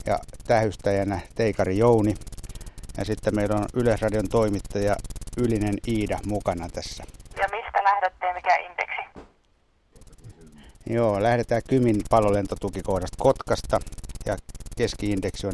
ja 0.07 0.18
tähystäjänä 0.46 1.20
Teikari 1.35 1.79
Jouni. 1.79 2.14
Ja 2.98 3.05
sitten 3.05 3.35
meillä 3.35 3.57
on 3.57 3.66
Yleisradion 3.75 4.29
toimittaja 4.29 4.96
Ylinen 5.37 5.75
Iida 5.88 6.18
mukana 6.27 6.68
tässä. 6.68 7.05
Ja 7.37 7.48
mistä 7.51 7.85
lähdette 7.85 8.33
mikä 8.35 8.57
indeksi? 8.57 9.12
Joo, 10.92 11.22
lähdetään 11.22 11.62
Kymin 11.68 11.96
palolentotukikohdasta 12.11 13.16
Kotkasta 13.20 13.81
ja 14.26 14.37
keskiindeksi 14.76 15.46
on 15.46 15.52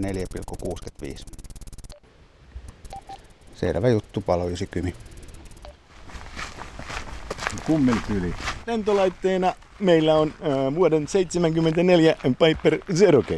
4,65. 1.04 1.24
Selvä 3.54 3.88
juttu, 3.88 4.20
palo 4.20 4.46
90. 4.46 4.98
Kummelkyli. 7.66 8.34
Lentolaitteena 8.66 9.54
meillä 9.78 10.14
on 10.14 10.28
äh, 10.28 10.74
vuoden 10.74 11.08
74 11.08 12.16
Piper 12.22 12.78
Zero 12.94 13.22
G. 13.22 13.30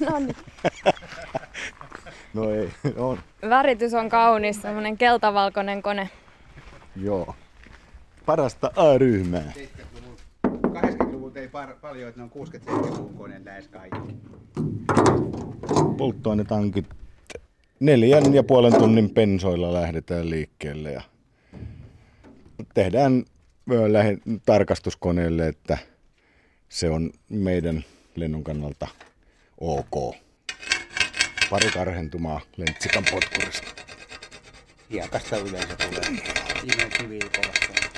No 0.00 0.18
niin. 0.18 0.36
no 2.34 2.50
ei, 2.50 2.70
on. 2.96 3.18
Väritys 3.48 3.94
on 3.94 4.08
kaunis, 4.08 4.62
semmoinen 4.62 4.98
keltavalkoinen 4.98 5.82
kone. 5.82 6.10
Joo. 6.96 7.34
Parasta 8.26 8.70
A-ryhmää. 8.76 9.52
80-luvulta 11.30 11.40
ei 11.40 11.48
par- 11.48 11.80
paljon, 11.80 12.08
että 12.08 12.20
ne 12.20 12.30
on 12.34 12.46
67-luvun 12.46 13.14
koneen 13.14 13.44
lähes 13.44 13.68
kaikki. 13.68 14.16
Polttoainetankit 15.96 16.86
neljän 17.80 18.34
ja 18.34 18.42
puolen 18.42 18.78
tunnin 18.78 19.10
pensoilla 19.10 19.72
lähdetään 19.72 20.30
liikkeelle 20.30 20.92
ja 20.92 21.02
tehdään 22.74 23.24
lähe, 23.88 24.18
tarkastuskoneelle, 24.46 25.48
että 25.48 25.78
se 26.68 26.90
on 26.90 27.10
meidän 27.28 27.84
lennon 28.16 28.44
kannalta 28.44 28.88
ok. 29.60 30.16
Pari 31.50 31.70
karhentumaa 31.70 32.40
lentsikan 32.56 33.04
potkurista. 33.10 33.82
Hiekasta 34.90 35.36
yleensä 35.36 35.76
tulee. 35.76 36.20
Viime 36.62 37.08
viikolla. 37.08 37.89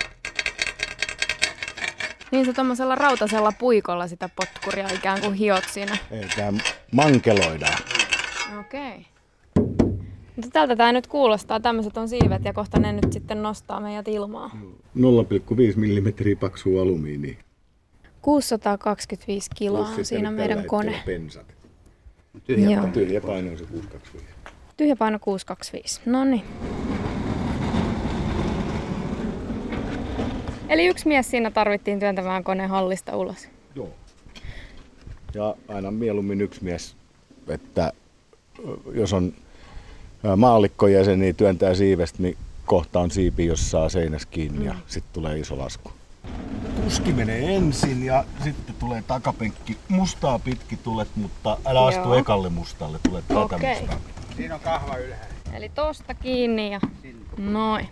Niin 2.33 2.45
se 2.45 2.53
tuommoisella 2.53 2.95
rautasella 2.95 3.53
puikolla 3.59 4.09
sitä 4.09 4.29
potkuria 4.37 4.89
ikään 4.95 5.21
kuin 5.21 5.35
hiot 5.35 5.65
siinä. 5.71 5.97
Ei, 6.11 6.25
tää 6.37 6.53
mankeloidaan. 6.93 7.79
Okei. 8.61 8.91
Okay. 8.91 9.13
Mutta 10.37 10.51
tältä 10.53 10.77
tämä 10.77 10.93
nyt 10.93 11.07
kuulostaa. 11.07 11.61
Tämmöiset 11.61 11.97
on 11.97 12.09
siivet 12.09 12.45
ja 12.45 12.53
kohta 12.53 12.81
ne 12.81 12.93
nyt 12.93 13.13
sitten 13.13 13.43
nostaa 13.43 13.81
meidät 13.81 14.09
ilmaa. 14.09 14.51
0,5 14.99 15.03
mm 15.77 16.39
paksua 16.41 16.83
alumiini. 16.83 17.39
625 18.23 19.51
kiloa 19.55 19.89
on 19.89 20.05
siinä 20.05 20.31
meidän 20.31 20.67
kone. 20.67 21.03
Pensat. 21.07 21.47
Tyhjä, 22.45 22.71
Joo. 22.71 22.87
Tyhjä 22.87 23.21
paino 23.21 23.51
on 23.51 23.59
se 23.59 23.65
625. 23.65 24.35
Tyhjä 24.77 24.97
paino 24.97 25.19
625. 25.19 26.01
No 26.07 26.25
niin. 26.25 26.45
Eli 30.73 30.87
yksi 30.87 31.09
mies 31.09 31.31
siinä 31.31 31.51
tarvittiin 31.51 32.01
työntämään 32.01 32.45
koneen 32.45 32.71
hallista 32.71 33.17
ulos. 33.17 33.49
Joo. 33.75 33.91
Ja 35.35 35.55
aina 35.69 35.91
mieluummin 35.91 36.41
yksi 36.41 36.65
mies, 36.65 36.97
että 37.49 37.93
jos 38.95 39.13
on 39.13 39.33
maallikkojäsen, 40.37 41.19
niin 41.19 41.37
työntää 41.37 41.75
siivestä, 41.75 42.23
niin 42.23 42.37
kohta 42.67 43.01
on 43.01 43.11
siipi, 43.11 43.47
jos 43.47 43.71
saa 43.71 43.89
seinässä 43.89 44.29
kiinni 44.31 44.59
mm. 44.59 44.65
ja 44.65 44.75
sitten 44.87 45.13
tulee 45.13 45.39
iso 45.39 45.59
lasku. 45.59 45.93
Kuski 46.85 47.13
menee 47.13 47.57
ensin 47.57 48.05
ja 48.05 48.25
sitten 48.45 48.75
tulee 48.79 49.05
takapenkki. 49.07 49.77
Mustaa 49.89 50.39
pitki 50.39 50.77
tulet, 50.77 51.09
mutta 51.17 51.59
älä 51.67 51.87
astu 51.87 52.09
Joo. 52.09 52.15
ekalle 52.15 52.49
mustalle, 52.49 52.99
tulet 53.09 53.29
tätä 53.29 53.41
Okei. 53.41 53.81
mustaa. 53.81 54.01
Siinä 54.37 54.55
on 54.55 54.61
kahva 54.61 54.97
ylhäällä. 54.97 55.35
Eli 55.53 55.69
tosta 55.69 56.15
kiinni 56.15 56.73
ja 56.73 56.81
noin. 57.39 57.89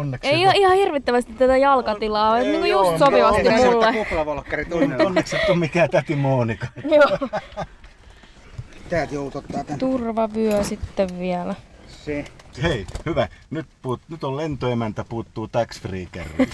Onneksi 0.00 0.28
Ei 0.28 0.46
ole 0.46 0.54
ihan 0.56 0.76
hirvittävästi 0.76 1.32
tätä 1.32 1.56
jalkatilaa, 1.56 2.38
Ei 2.38 2.44
niin 2.44 2.58
kuin 2.58 2.70
joo, 2.70 2.90
just 2.90 2.98
sopivasti 3.04 3.42
mutta- 3.42 3.64
mulle. 3.70 3.92
Kuplavolkkari 3.92 4.64
tunnella. 4.64 5.04
Onneksi 5.04 5.36
et 5.36 5.48
ole 5.48 5.58
mikään 5.58 5.90
täti 5.90 6.16
Monika. 6.16 6.66
Joo. 6.96 7.28
Täältä 8.88 9.14
joutottaa 9.14 9.64
tän. 9.64 9.78
Turvavyö 9.78 10.64
sitten 10.64 11.18
vielä. 11.18 11.54
Se. 11.88 12.24
Hei, 12.62 12.86
hyvä. 13.06 13.28
Nyt, 13.50 13.66
puut, 13.82 14.00
nyt 14.08 14.24
on 14.24 14.36
lentoemäntä, 14.36 15.04
puuttuu 15.08 15.48
tax 15.48 15.80
free 15.80 16.06
kerran. 16.12 16.36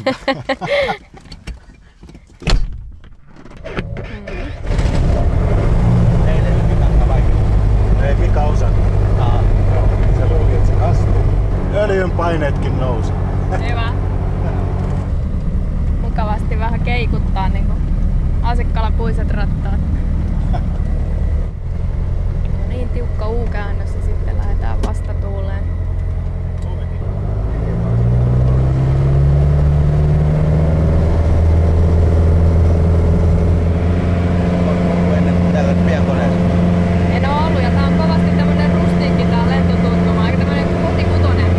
Ei 8.09 8.15
Mika 8.15 8.43
osannut. 8.45 8.85
Joo, 9.75 9.89
se 10.19 10.27
luuli, 10.35 10.55
että 10.55 10.67
se 10.67 10.73
kastuu. 10.73 11.23
Öljyn 11.75 12.11
paineetkin 12.11 12.79
nousi. 12.79 13.13
Hyvä. 13.51 13.93
Mukavasti 16.03 16.59
vähän 16.59 16.81
keikuttaa 16.81 17.49
niin 17.49 17.65
kuin 17.65 17.79
Asikkalan 18.43 18.93
puiset 18.93 19.31
rattaat. 19.31 19.81
No 20.53 20.59
niin, 22.69 22.89
tiukka 22.89 23.29
U-käännös 23.29 23.95
ja 23.95 24.03
sitten 24.03 24.39
lähdetään 24.39 24.79
vastatuuleen. 24.87 25.65
En 37.15 37.29
oo 37.31 37.47
ollut 37.47 37.63
ja 37.63 37.71
tää 37.71 37.87
on 37.87 37.95
kovasti 37.95 38.31
tämmönen 38.37 38.71
rustiikki 38.75 39.25
tää 39.25 39.49
lentotuntuma, 39.49 40.25
aika 40.25 40.39
tämmönen 40.39 40.65
kotikutonen. 40.83 41.51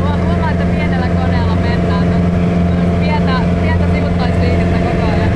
Huo- 0.00 0.16
Huomaa, 0.26 0.50
että 0.50 0.64
pienellä 0.64 1.08
koneella 1.08 1.54
mennään. 1.56 2.08
On 2.08 2.22
Pientä, 3.00 3.32
pientä 3.62 3.84
sivuttaisliikettä 3.92 4.78
koko 4.78 5.06
ajan. 5.12 5.30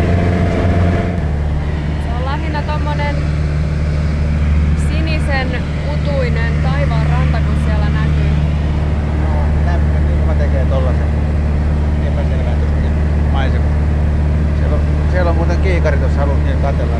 Se 2.04 2.08
on 2.18 2.24
lähinnä 2.24 2.62
tommonen 2.62 3.16
sinisen 4.88 5.48
utuinen 5.94 6.52
taivaan 6.62 7.06
ranta, 7.06 7.38
kun 7.38 7.56
siellä 7.66 7.86
näkyy. 7.86 8.30
Lämpö 9.66 9.98
ilma 10.20 10.34
tekee 10.34 10.64
tollasen 10.64 11.08
epäselvän 12.06 12.58
maiseman. 13.32 13.68
Siellä 14.58 14.76
on, 14.76 14.80
siellä 15.10 15.30
on 15.30 15.36
muuten 15.36 15.58
kiikari 15.58 15.96
tuossa 15.96 16.20
haluat 16.20 16.44
niin 16.44 16.58
katella. 16.58 16.96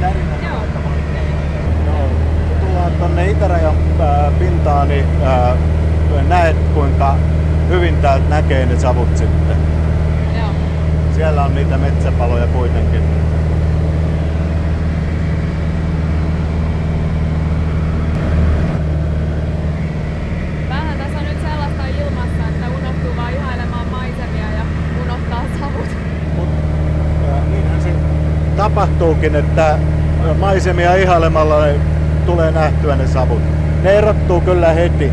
Joo. 0.00 0.12
Joo. 1.86 2.08
Kun 2.48 2.66
tullaan 2.66 2.92
tonne 2.92 3.30
itärajan 3.30 3.74
ää, 4.00 4.30
pintaan, 4.38 4.88
niin 4.88 5.04
ää, 5.24 5.56
näet 6.28 6.56
kuinka 6.74 7.16
hyvin 7.68 7.96
täältä 7.96 8.28
näkee 8.28 8.66
ne 8.66 8.78
savut 8.78 9.08
sitten. 9.16 9.56
Joo. 10.38 10.48
Siellä 11.14 11.44
on 11.44 11.54
niitä 11.54 11.78
metsäpaloja 11.78 12.46
kuitenkin. 12.46 13.02
Vähän 20.68 20.98
tässä 20.98 21.18
on 21.18 21.24
nyt 21.24 21.40
sellaista 21.42 21.86
ilmassa, 21.86 22.42
että 22.48 22.66
unohtuu 22.78 23.16
vaan 23.16 23.32
ihailemaan 23.32 23.88
maisemia 23.88 24.50
ja 24.58 24.62
unohtaa 25.02 25.42
savut. 25.60 25.88
Ää, 27.30 27.40
Niinhän 27.50 27.82
se 27.82 27.92
tapahtuukin, 29.28 29.36
että 29.36 29.78
maisemia 30.40 30.94
ihailemalla 30.94 31.56
tulee 32.26 32.50
nähtyä 32.50 32.96
ne 32.96 33.06
savut. 33.06 33.42
Ne 33.82 33.90
erottuu 33.90 34.40
kyllä 34.40 34.72
heti. 34.72 35.12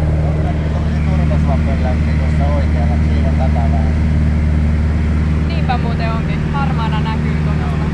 Niinpä 5.47 5.77
muuten 5.77 6.11
onkin. 6.11 6.39
Harmaana 6.53 6.99
näkyy 6.99 7.35
tuolla. 7.43 7.85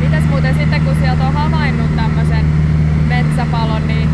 Mitäs 0.00 0.24
muuten 0.30 0.54
sitten, 0.54 0.80
kun 0.80 0.94
sieltä 1.00 1.24
on 1.24 1.32
havainnut 1.32 1.96
tämmöisen 1.96 2.44
metsäpalon, 3.08 3.86
niin 3.86 4.08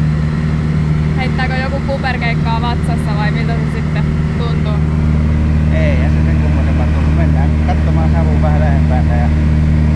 heittääkö 1.16 1.54
joku 1.54 1.80
kuperkeikkaa 1.86 2.62
vatsassa 2.62 3.16
vai 3.16 3.30
miltä 3.30 3.52
se 3.52 3.72
sitten 3.74 4.04
tuntuu? 4.38 4.94
Ei, 5.74 6.02
ja 6.02 6.08
se 6.08 6.24
sen 6.24 6.36
kummosempaa 6.42 6.86
tullut. 6.86 7.16
Mennään 7.16 7.50
katsomaan 7.66 8.10
savua 8.12 8.42
vähän 8.42 8.60
lähempää 8.60 9.02
ja 9.22 9.28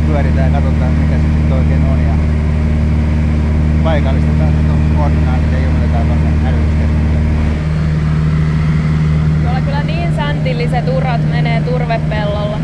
pyöritään 0.06 0.52
ja 0.52 0.60
katsotaan 0.60 0.92
mikä 0.92 1.16
se 1.16 1.22
sitten 1.22 1.58
oikein 1.58 1.84
on. 1.84 1.98
Ja 1.98 2.14
paikallistetaan 3.84 4.52
koordinaatit 4.96 5.52
ja 5.52 5.58
ilmoitetaan 5.58 6.06
tuonne 6.06 6.30
hälytyskeskukseen. 6.44 7.22
Tuolla 9.42 9.60
kyllä 9.60 9.82
niin 9.82 10.14
säntilliset 10.16 10.88
urat 10.88 11.30
menee 11.30 11.60
turvepellolla. 11.60 12.58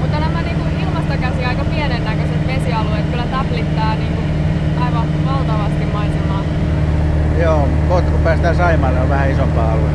Mutta 0.00 0.20
nämä 0.20 0.42
niinku 0.42 0.64
ilmasta 0.82 1.16
käsi 1.16 1.44
aika 1.44 1.64
pienen 1.64 2.04
näköiset 2.04 2.46
vesialueet 2.46 3.10
kyllä 3.10 3.26
täplittää 3.26 3.94
niinku 3.94 4.22
aivan 4.80 5.08
valtavasti 5.26 5.84
maisemaa. 5.92 6.42
Joo, 7.42 7.68
kohta 7.88 8.10
kun 8.10 8.20
päästään 8.20 8.56
Saimaalle 8.56 9.00
on 9.00 9.08
vähän 9.08 9.30
isompaa 9.30 9.72
alue. 9.72 9.90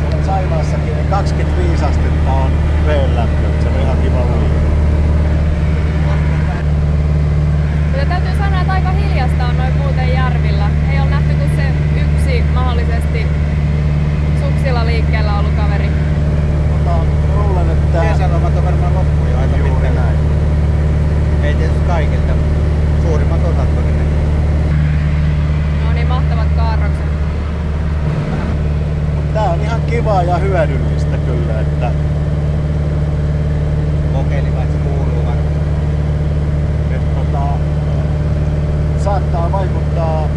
Siellä 0.00 0.26
Saimaassakin 0.26 0.94
niin 0.94 1.06
25 1.10 1.84
astetta 1.84 2.32
on 2.32 2.52
veen 2.86 3.16
lämpö. 3.16 3.62
Se 3.62 3.68
on 3.68 3.80
ihan 3.80 3.96
kiva 3.96 4.20
uida. 4.20 4.54
Mutta 7.92 8.06
täytyy 8.08 8.38
sanoa, 8.38 8.60
että 8.60 8.72
aika 8.72 8.90
hiljasta 8.90 9.44
on 9.44 9.56
noin 9.56 9.76
muuten 9.76 10.12
järvillä. 10.12 10.70
Ei 10.92 11.00
ole 11.00 11.10
nähty 11.10 11.34
kuin 11.34 11.50
se 11.56 11.64
yksi 12.00 12.44
mahdollisesti 12.54 13.26
suksilla 14.40 14.86
liikkeellä 14.86 15.38
ollut 15.38 15.54
kaveri. 15.56 15.90
Mutta 16.72 16.90
luulen, 17.36 17.70
että... 17.70 18.00
Kesälomat 18.00 18.56
on 18.56 18.64
varmaan 18.64 18.94
loppu 18.94 19.26
jo 19.30 19.38
aika 19.38 19.56
Juuri 19.56 19.70
pitkälle. 19.70 20.00
näin. 20.00 20.18
Ei 21.42 21.54
tietysti 21.54 21.86
kaikilta, 21.86 22.32
suurimmat 23.02 23.40
osat 23.44 23.74
todennäköisesti. 23.74 24.33
Niin, 26.04 26.08
mahtavat 26.08 26.48
kaarrokset. 26.56 27.04
Tää 29.34 29.50
on 29.50 29.60
ihan 29.60 29.80
kivaa 29.80 30.22
ja 30.22 30.36
hyödyllistä 30.38 31.16
kyllä, 31.16 31.60
että 31.60 31.90
Kokeilivat, 34.12 34.72
se 34.72 34.78
kuuluu 34.78 35.24
varmaan. 35.26 35.46
että 36.90 37.20
tota, 37.20 37.46
saattaa 39.04 39.52
vaikuttaa 39.52 40.28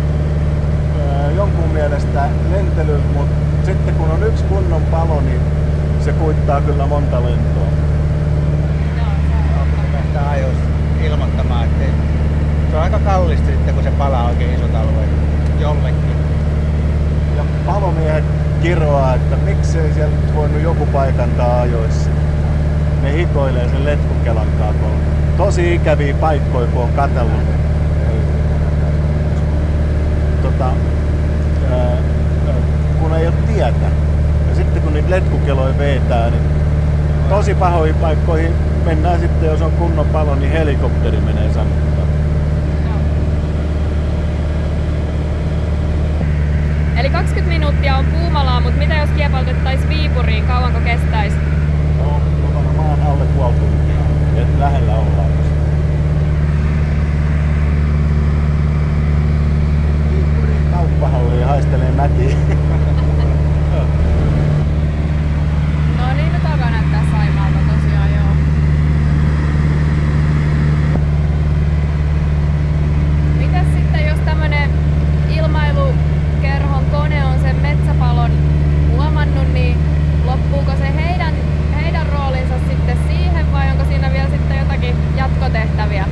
ö, 1.00 1.32
jonkun 1.32 1.70
mielestä 1.74 2.30
lentelyyn, 2.52 3.04
mutta 3.14 3.36
sitten 3.66 3.96
kun 3.96 4.12
on 4.12 4.24
yksi 4.24 4.44
kunnon 4.44 4.82
palo, 4.82 5.22
niin 5.22 5.42
se 6.00 6.14
kuittaa 6.14 6.62
kyllä 6.62 6.86
monta 6.86 7.24
lentoa. 7.24 7.68
Päästään 9.92 10.30
ajoissa 10.30 10.64
ilmoittamaan, 11.04 11.66
että 11.66 11.86
se 12.72 12.78
on 12.78 12.84
aika 12.84 13.00
kallista 13.00 13.46
sitten, 13.48 13.74
kun 13.74 13.84
se 13.84 13.92
palaa 13.92 14.28
oikein 14.28 14.54
isot 14.54 14.76
alueet 14.76 15.10
jollekin. 15.62 16.18
Ja 17.38 17.44
palomiehet 17.66 18.24
kiroaa, 18.62 19.16
että 19.16 19.36
miksei 19.36 19.94
siellä 19.94 20.16
nyt 20.16 20.36
voinut 20.36 20.62
joku 20.62 20.86
paikantaa 20.86 21.62
ajoissa. 21.62 22.10
Ne 23.04 23.14
hikoilee 23.14 23.70
sen 23.70 23.86
letkukelan 23.86 24.48
kakolla. 24.60 24.98
Tosi 25.38 25.76
ikäviä 25.76 26.14
paikkoja, 26.14 26.68
kun 26.68 26.84
on 26.84 26.90
katsellut. 26.90 27.42
Tota, 30.42 30.70
kun 33.00 33.16
ei 33.18 33.28
ole 33.28 33.36
tietä. 33.48 33.88
Ja 34.50 34.56
sitten 34.56 34.82
kun 34.82 34.94
niitä 34.94 35.10
letkukeloja 35.10 35.78
vetää, 35.78 36.30
niin 36.30 36.44
tosi 37.30 37.56
pahoihin 37.56 37.96
paikkoihin 37.96 38.54
mennään 38.86 39.20
sitten, 39.20 39.50
jos 39.50 39.62
on 39.62 39.72
kunnon 39.72 40.06
palo, 40.06 40.36
niin 40.36 40.52
helikopteri 40.52 41.18
menee 41.22 41.54
sammuttaa. 41.54 41.97
Eli 46.98 47.10
20 47.10 47.50
minuuttia 47.60 47.98
on 47.98 48.06
Puumalaa, 48.06 48.60
mutta 48.62 48.80
mitä 48.80 48.96
jos 48.96 49.10
kiepautettaisiin 49.10 49.90
Viipuriin, 49.90 50.44
kauanko 50.44 50.80
kestäisi? 50.80 51.36
No, 51.98 52.22
no 52.44 52.54
varmaan 52.64 53.02
alle 53.02 53.26
puoli 53.26 53.54
tuntia. 53.54 54.42
Et 54.42 54.60
lähellä 54.60 54.96
ollaan. 54.96 55.28
Viippuriin 60.12 60.68
kauppahalliin 60.74 61.46
haistelee 61.46 61.92
mätiä. 61.92 62.36
No 65.98 66.14
niin, 66.14 66.34
nyt 66.34 66.46
alkaa 66.46 66.70
näyttää 66.70 67.04
Saimaalta 67.12 67.58
tosiaan, 67.76 68.10
joo. 68.16 68.34
Mitäs 73.38 73.66
sitten, 73.76 74.08
jos 74.08 74.20
tämmönen 74.20 74.70
ilmailukerhon 75.30 76.77
kone 76.92 77.26
on 77.26 77.40
sen 77.42 77.56
metsäpalon 77.56 78.32
huomannut, 78.96 79.54
niin 79.54 79.78
loppuuko 80.26 80.72
se 80.80 80.94
heidän, 80.96 81.34
heidän 81.82 82.06
roolinsa 82.08 82.54
sitten 82.70 82.98
siihen 83.08 83.52
vai 83.52 83.72
onko 83.72 83.84
siinä 83.84 84.14
vielä 84.14 84.30
sitten 84.30 84.60
jotakin 84.60 84.96
jatkotehtäviä? 85.18 86.06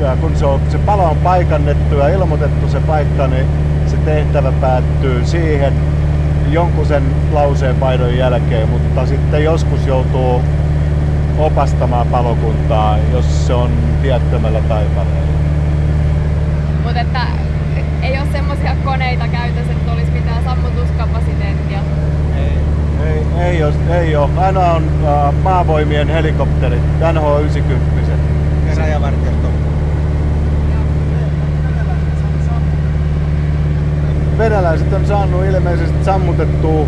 Ja 0.00 0.16
kun 0.16 0.36
se, 0.36 0.46
on, 0.46 0.60
se 0.68 0.78
palo 0.78 1.04
on 1.04 1.16
paikannettu 1.16 1.94
ja 1.94 2.08
ilmoitettu 2.08 2.68
se 2.68 2.80
paikka, 2.80 3.26
niin 3.26 3.46
se 3.86 3.96
tehtävä 3.96 4.52
päättyy 4.52 5.26
siihen 5.26 5.72
jonkun 6.50 6.86
sen 6.86 7.02
lauseen 7.32 7.76
paidon 7.76 8.16
jälkeen, 8.16 8.68
mutta 8.68 9.06
sitten 9.06 9.44
joskus 9.44 9.86
joutuu 9.86 10.42
opastamaan 11.38 12.06
palokuntaa, 12.06 12.98
jos 13.12 13.46
se 13.46 13.54
on 13.54 13.70
tiettömällä 14.02 14.60
taipaleella. 14.60 15.32
Mutta 16.84 17.00
että 17.00 17.45
ei 18.02 18.18
ole 18.18 18.26
semmoisia 18.32 18.76
koneita 18.84 19.28
käytössä, 19.28 19.72
että 19.72 19.92
olisi 19.92 20.10
mitään 20.12 20.44
sammutuskapasiteettia. 20.44 21.78
Ei, 23.06 23.22
ei, 23.44 23.64
ole, 23.64 23.74
ei 24.00 24.16
ole. 24.16 24.30
Aina 24.36 24.60
on 24.72 24.82
uh, 24.84 25.42
maavoimien 25.42 26.08
helikopterit, 26.08 26.82
NH-90. 27.00 28.10
Ja 28.68 28.74
rajavartiosto. 28.76 29.46
Venäläiset 34.38 34.92
on 34.92 35.06
saanut 35.06 35.44
ilmeisesti 35.44 36.04
sammutettua 36.04 36.86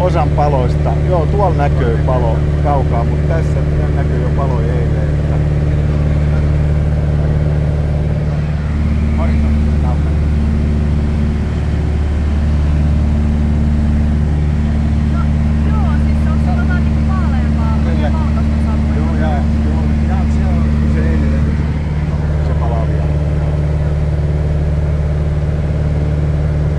osan 0.00 0.28
paloista. 0.28 0.92
Joo, 1.08 1.26
tuolla 1.26 1.56
näkyy 1.56 1.98
palo 2.06 2.36
kaukaa, 2.64 3.04
mutta 3.04 3.34
tässä 3.34 3.60
näkyy 3.96 4.22
jo 4.22 4.28
palo 4.36 4.60
eilen. 4.60 5.08
Että 5.14 5.34
kaukana. 9.82 10.14
Joo, 15.68 15.90
siis 16.04 16.18
se 16.24 16.30
on 16.30 16.38
sellainen 16.44 16.84
niin 16.84 17.08
vaaleampaa, 17.08 17.78
Kyllä. 17.84 18.12
valkoista 18.12 18.56
savua. 18.66 18.94
Joo, 18.96 19.14
ja, 19.22 19.30
joo, 19.66 19.84
ja 20.08 20.16
se 20.34 20.42
on 20.46 20.64
se 20.94 21.00
eilinen 21.10 21.44
se 22.46 22.54
palaa 22.60 22.86
vielä. 22.88 23.04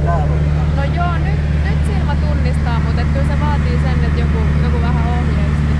Täällä 0.05 0.23
on 0.23 0.29
No 0.75 0.83
joo, 0.83 1.13
nyt, 1.25 1.39
nyt 1.65 1.79
silmä 1.95 2.15
tunnistaa, 2.15 2.79
mutta 2.79 3.01
et 3.01 3.07
kyllä 3.13 3.27
se 3.27 3.39
vaatii 3.39 3.79
sen, 3.83 4.03
että 4.05 4.19
joku, 4.19 4.37
joku 4.63 4.81
vähän 4.81 5.03
ohjeisti. 5.07 5.73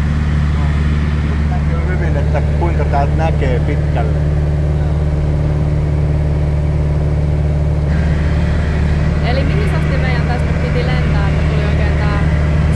näkyy 1.50 1.88
hyvin, 1.88 2.18
että 2.18 2.42
kuinka 2.60 2.86
täältä 2.86 3.16
näkee 3.18 3.60
pitkälle. 3.60 4.18
Eli 9.30 9.44
mihin 9.44 9.76
asti 9.76 9.98
meidän 9.98 10.22
tästä 10.28 10.52
piti 10.62 10.86
lentää, 10.88 11.30
että 11.30 11.44
tuli 11.52 11.66
oikein 11.66 11.98
tää 11.98 12.20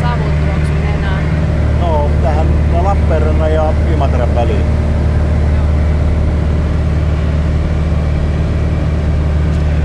savutuoksu 0.02 0.74
enää? 0.98 1.20
No, 1.82 2.10
tähän 2.24 2.48
Lappeenrannan 2.84 3.54
ja 3.54 3.74
Imatran 3.94 4.36
väliin. 4.36 4.66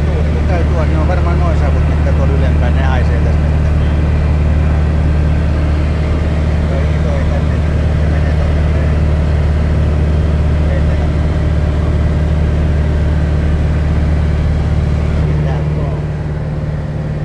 Juuri 0.06 0.30
kun 0.34 0.46
käy 0.48 0.64
tuossa, 0.64 0.84
niin 0.86 0.98
on 0.98 1.08
varmaan 1.08 1.40
noin 1.40 1.58
savut, 1.58 1.88
mitkä 1.88 2.12
tuolla 2.12 2.32
ylempään, 2.38 2.74
ne 2.76 2.82
haisee 2.82 3.16
tästä 3.20 3.42
vettä. 3.42 3.68
Toi 6.68 6.82
iso 6.96 7.08
ei 7.18 7.24
tänne, 7.24 7.54
se 8.00 8.06
menee 8.10 8.32
tonne 8.38 8.60
etelä. 10.76 11.04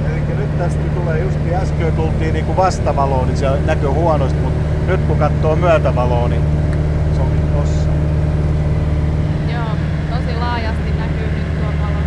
Eli 0.06 0.36
nyt 0.38 0.58
tästä 0.58 0.84
tulee 0.96 1.20
just 1.20 1.40
äsken 1.62 1.94
tultiin 1.96 2.34
niinku 2.34 2.49
vastavaloon, 2.60 3.28
niin 3.28 3.38
se 3.38 3.48
näkyy 3.66 3.90
huonosti, 3.90 4.40
mutta 4.40 4.60
nyt 4.88 5.02
kun 5.08 5.18
katsoo 5.18 5.56
myötävaloon, 5.56 6.30
niin 6.30 6.42
se 7.16 7.22
on 7.22 7.28
tossa. 7.56 7.90
Joo, 9.54 9.70
tosi 10.10 10.40
laajasti 10.40 10.90
näkyy 11.00 11.28
nyt 11.36 11.60
tuo 11.60 11.72
palo. 11.82 12.00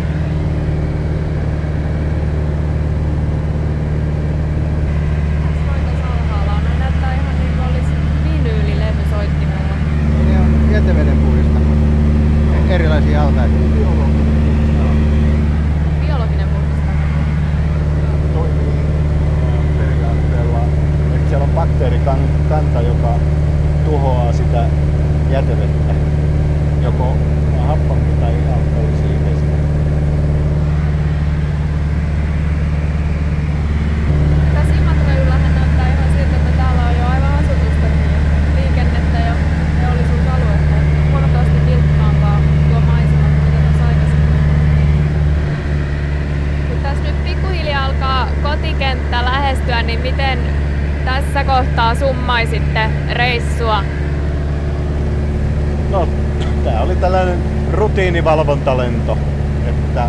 Mitäs 5.31 5.59
noita 5.67 5.91
salhaalla 6.01 6.51
on? 6.51 6.63
Ne 6.63 6.79
näyttää 6.79 7.13
ihan 7.13 7.35
niin 7.39 7.53
kuin 7.57 7.67
olisi 7.69 7.93
vinyylilevy 8.23 9.03
soittimella. 9.09 9.75
Ne 10.29 10.39
on 10.39 10.71
jäteveden 10.71 11.17
puhdistamot. 11.17 11.77
Erilaisia 12.69 13.23
altaita. 13.23 13.55
Biologinen 16.01 16.47
puhdistamo. 16.49 17.03
Toimii 18.33 18.73
äh, 19.43 19.77
periaatteella, 19.77 20.59
että 21.15 21.37
bakteerikanta, 21.55 22.81
joka 22.81 23.13
tuhoaa 23.85 24.33
sitä 24.33 24.65
jätevettä, 25.29 25.93
joko 26.81 27.17
happampi 27.67 28.11
tai 28.19 28.33
alkoholisia 28.33 29.19
vesiä. 29.25 29.57
Tässä 34.53 34.73
Imatran 34.73 35.17
yllähän 35.17 35.55
näyttää 35.55 35.87
ihan 35.87 36.09
siltä, 36.17 36.35
että 36.35 36.51
täällä 36.57 36.81
on 36.89 36.95
jo 36.95 37.05
aivan 37.13 37.33
asutustakin 37.33 38.09
ja 38.13 38.19
liikennettä 38.55 39.17
ja 39.19 39.33
teollisuusaluetta. 39.81 40.75
Huomattavasti 41.11 41.65
vilkkaampaa 41.65 42.39
tuo 42.69 42.79
maisema 42.79 43.27
kuin 43.35 43.43
mitä 43.45 43.57
tässä 43.67 43.83
aikaisemmin. 43.87 44.39
Kun 46.67 46.77
tässä 46.83 47.03
nyt 47.03 47.23
pikkuhiljaa 47.23 47.85
alkaa 47.85 48.27
lähestyä, 49.73 49.81
niin 49.81 49.99
miten 49.99 50.39
tässä 51.05 51.43
kohtaa 51.43 51.95
summaisitte 51.95 52.89
reissua? 53.11 53.83
No, 55.89 56.07
tää 56.63 56.81
oli 56.81 56.95
tällainen 56.95 57.37
rutiinivalvontalento. 57.71 59.17
Että, 59.67 60.01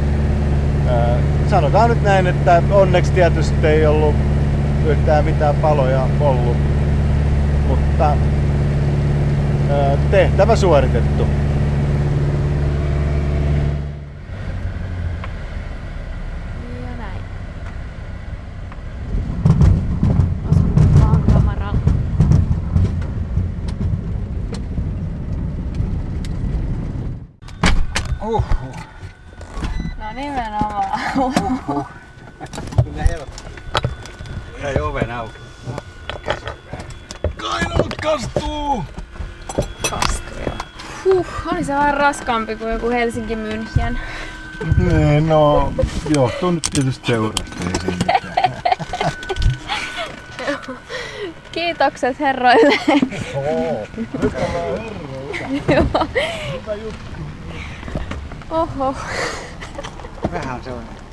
ää, 0.89 1.17
sanotaan 1.51 1.91
nyt 1.91 2.03
näin, 2.03 2.27
että 2.27 2.63
onneksi 2.71 3.13
tietysti 3.13 3.67
ei 3.67 3.87
ollut 3.87 4.15
yhtään 4.87 5.25
mitään 5.25 5.55
paloja 5.55 6.07
ollut. 6.21 6.57
Mutta 7.69 8.05
ää, 9.71 9.97
tehtävä 10.11 10.57
suoritettu. 10.57 11.27
Ja 16.85 16.97
näin. 16.97 17.21
Asun 20.51 20.99
maankamaralla. 20.99 21.81
No 29.99 30.13
nimenomaan. 30.15 30.85
Jäi 34.63 34.81
oven 34.81 35.11
auki. 35.11 35.39
Kastuu 38.03 38.85
joo. 40.47 40.55
Huh, 41.05 41.27
oli 41.53 41.65
se 41.65 41.75
vähän 41.75 41.94
raskaampi 42.05 42.57
kuin 42.57 42.73
joku 42.73 42.91
Helsinki 42.91 43.35
München. 43.35 43.99
Niin, 44.77 45.29
no, 45.29 45.73
johtuu 46.15 46.51
nyt 46.51 46.69
tietysti 46.73 47.07
seurasta. 47.07 47.57
Kiitokset 51.53 52.21
herroille. 52.21 52.79
Joo. 55.75 56.07
Oho. 58.51 58.95
Vähän 60.33 60.65
sellainen. 60.65 61.05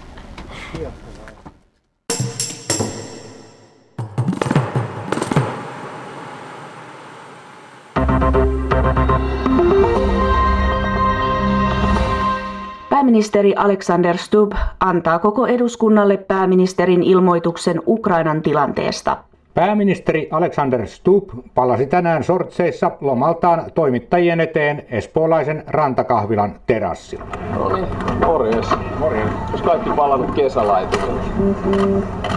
Pääministeri 13.01 13.53
Alexander 13.55 14.17
Stubb 14.17 14.53
antaa 14.79 15.19
koko 15.19 15.47
eduskunnalle 15.47 16.17
pääministerin 16.17 17.03
ilmoituksen 17.03 17.81
Ukrainan 17.87 18.41
tilanteesta. 18.41 19.17
Pääministeri 19.53 20.27
Alexander 20.31 20.87
Stubb 20.87 21.29
palasi 21.55 21.85
tänään 21.85 22.23
sortseissa 22.23 22.91
lomaltaan 23.01 23.63
toimittajien 23.75 24.39
eteen 24.39 24.85
espoolaisen 24.89 25.63
rantakahvilan 25.67 26.55
terassilla. 26.67 27.25
No 27.55 27.75
niin, 27.75 27.87
morjes. 28.25 28.67
Morjes. 28.99 29.29
Jos 29.51 29.61
kaikki 29.61 29.89
palannut 29.89 30.31
kesälaitokselle. 30.35 31.21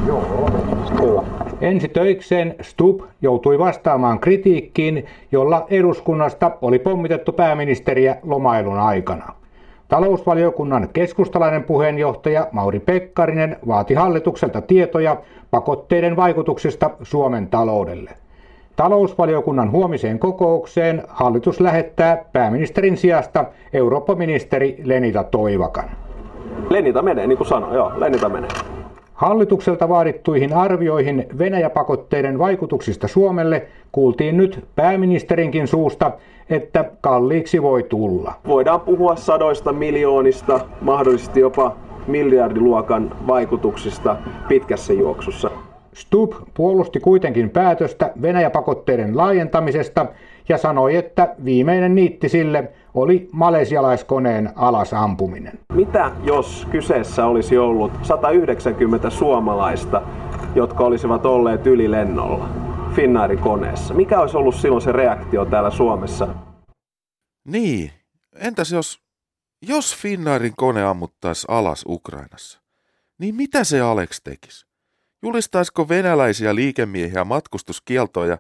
Joo, 0.07 0.47
hyvä. 1.03 1.23
Ensi 1.61 1.89
töikseen 1.89 2.55
Stubb 2.61 3.01
joutui 3.23 3.59
vastaamaan 3.59 4.21
kritiikkiin, 4.21 5.07
jolla 5.33 5.67
eduskunnasta 5.71 6.51
oli 6.63 6.79
pommitettu 6.79 7.33
pääministeriä 7.33 8.17
lomailun 8.23 8.79
aikana. 8.79 9.44
Talousvaliokunnan 9.95 10.89
keskustalainen 10.93 11.65
puheenjohtaja 11.65 12.49
Mauri 12.53 12.81
Pekkarinen 12.81 13.57
vaati 13.67 13.95
hallitukselta 13.95 14.61
tietoja 14.61 15.17
pakotteiden 15.51 16.17
vaikutuksista 16.17 16.91
Suomen 17.03 17.49
taloudelle. 17.49 18.11
Talousvaliokunnan 18.77 19.71
huomiseen 19.71 20.19
kokoukseen 20.19 21.03
hallitus 21.09 21.61
lähettää 21.61 22.25
pääministerin 22.33 22.97
sijasta 22.97 23.45
Eurooppa-ministeri 23.73 24.81
Lenita 24.85 25.25
Toivakan. 25.25 25.91
Lenita 26.71 27.03
menee, 27.03 27.27
niin 27.27 27.39
kuin 27.39 27.49
sanoin. 27.49 27.75
Joo, 27.75 27.93
Lenita 27.97 28.29
menee. 28.29 28.51
Hallitukselta 29.15 29.89
vaadittuihin 29.89 30.55
arvioihin 30.55 31.27
Venäjäpakotteiden 31.39 32.39
vaikutuksista 32.39 33.09
Suomelle 33.09 33.67
kuultiin 33.93 34.37
nyt 34.37 34.65
pääministerinkin 34.77 35.69
suusta, 35.69 36.11
että 36.51 36.91
kalliiksi 37.01 37.63
voi 37.63 37.83
tulla. 37.83 38.35
Voidaan 38.47 38.81
puhua 38.81 39.17
sadoista 39.17 39.73
miljoonista, 39.73 40.61
mahdollisesti 40.81 41.41
jopa 41.41 41.77
miljardiluokan 42.07 43.11
vaikutuksista 43.27 44.17
pitkässä 44.49 44.93
juoksussa. 44.93 45.51
Stubb 45.93 46.33
puolusti 46.55 47.01
kuitenkin 47.01 47.51
päätöstä 47.51 48.13
Venäjäpakotteiden 48.23 49.17
laajentamisesta 49.17 50.07
ja 50.49 50.59
sanoi, 50.59 50.97
että 50.97 51.35
viimeinen 51.45 51.95
niitti 51.95 52.29
sille 52.29 52.73
oli 52.95 53.29
malesialaiskoneen 53.33 54.51
alasampuminen. 54.57 55.59
Mitä 55.73 56.13
jos 56.23 56.67
kyseessä 56.71 57.27
olisi 57.27 57.59
ollut 57.59 57.93
190 58.03 59.11
suomalaista, 59.11 60.03
jotka 60.55 60.85
olisivat 60.85 61.27
olleet 61.27 61.67
ylilennolla 61.67 62.49
Finnairin 62.95 63.39
koneessa? 63.39 63.95
Mikä 63.95 64.21
olisi 64.21 64.37
ollut 64.37 64.55
silloin 64.55 64.83
se 64.83 64.93
reaktio 64.93 65.45
täällä 65.45 65.71
Suomessa? 65.71 66.29
Niin, 67.45 67.91
entäs 68.37 68.73
jos, 68.73 68.99
jos 69.69 69.97
Finnairin 69.97 70.55
kone 70.57 70.85
ammuttaisi 70.85 71.47
alas 71.51 71.85
Ukrainassa? 71.89 72.61
Niin 73.19 73.35
mitä 73.35 73.65
se 73.65 73.81
Alex 73.81 74.21
tekisi? 74.25 74.67
Julistaisiko 75.23 75.89
venäläisiä 75.89 76.55
liikemiehiä 76.55 77.25
matkustuskieltoja 77.25 78.31
ja 78.31 78.39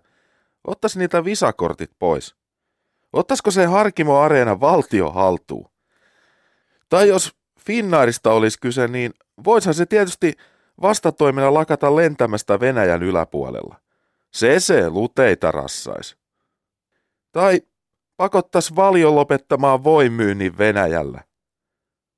ottaisi 0.64 0.98
niitä 0.98 1.24
visakortit 1.24 1.90
pois? 1.98 2.36
Ottaisiko 3.12 3.50
se 3.50 3.66
Harkimo 3.66 4.18
Areena 4.20 4.60
valtio 4.60 5.10
haltuun? 5.10 5.70
Tai 6.88 7.08
jos 7.08 7.36
Finnairista 7.60 8.32
olisi 8.32 8.60
kyse, 8.60 8.88
niin 8.88 9.12
voisihan 9.44 9.74
se 9.74 9.86
tietysti 9.86 10.32
vastatoimena 10.82 11.54
lakata 11.54 11.96
lentämästä 11.96 12.60
Venäjän 12.60 13.02
yläpuolella. 13.02 13.80
Se 14.30 14.60
se 14.60 14.90
luteita 14.90 15.50
rassais. 15.50 16.16
Tai 17.32 17.62
pakottais 18.16 18.76
valio 18.76 19.14
lopettamaan 19.14 19.84
voimyynnin 19.84 20.58
Venäjällä. 20.58 21.24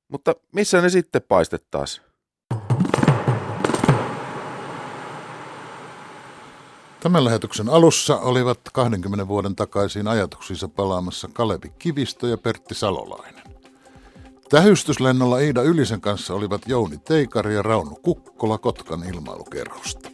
Mutta 0.08 0.34
missä 0.52 0.80
ne 0.80 0.88
sitten 0.88 1.22
paistettaisiin? 1.22 2.05
Tämän 7.06 7.24
lähetyksen 7.24 7.68
alussa 7.68 8.18
olivat 8.18 8.60
20 8.72 9.28
vuoden 9.28 9.56
takaisiin 9.56 10.08
ajatuksissa 10.08 10.68
palaamassa 10.68 11.28
Kalevi 11.32 11.72
Kivistö 11.78 12.28
ja 12.28 12.38
Pertti 12.38 12.74
Salolainen. 12.74 13.42
Tähystyslennolla 14.48 15.38
Iida 15.38 15.62
Ylisen 15.62 16.00
kanssa 16.00 16.34
olivat 16.34 16.62
Jouni 16.66 16.98
Teikari 16.98 17.54
ja 17.54 17.62
Rauno 17.62 17.96
Kukkola 18.02 18.58
Kotkan 18.58 19.04
ilmailukerhosta. 19.04 20.10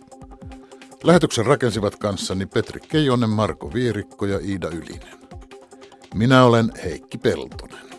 Lähetyksen 1.04 1.46
rakensivat 1.46 1.96
kanssani 1.96 2.46
Petri 2.46 2.80
Keijonen, 2.80 3.30
Marko 3.30 3.72
Viirikko 3.74 4.26
ja 4.26 4.38
Iida 4.38 4.68
Ylinen. 4.68 5.18
Minä 6.14 6.44
olen 6.44 6.72
Heikki 6.84 7.18
Peltonen. 7.18 7.91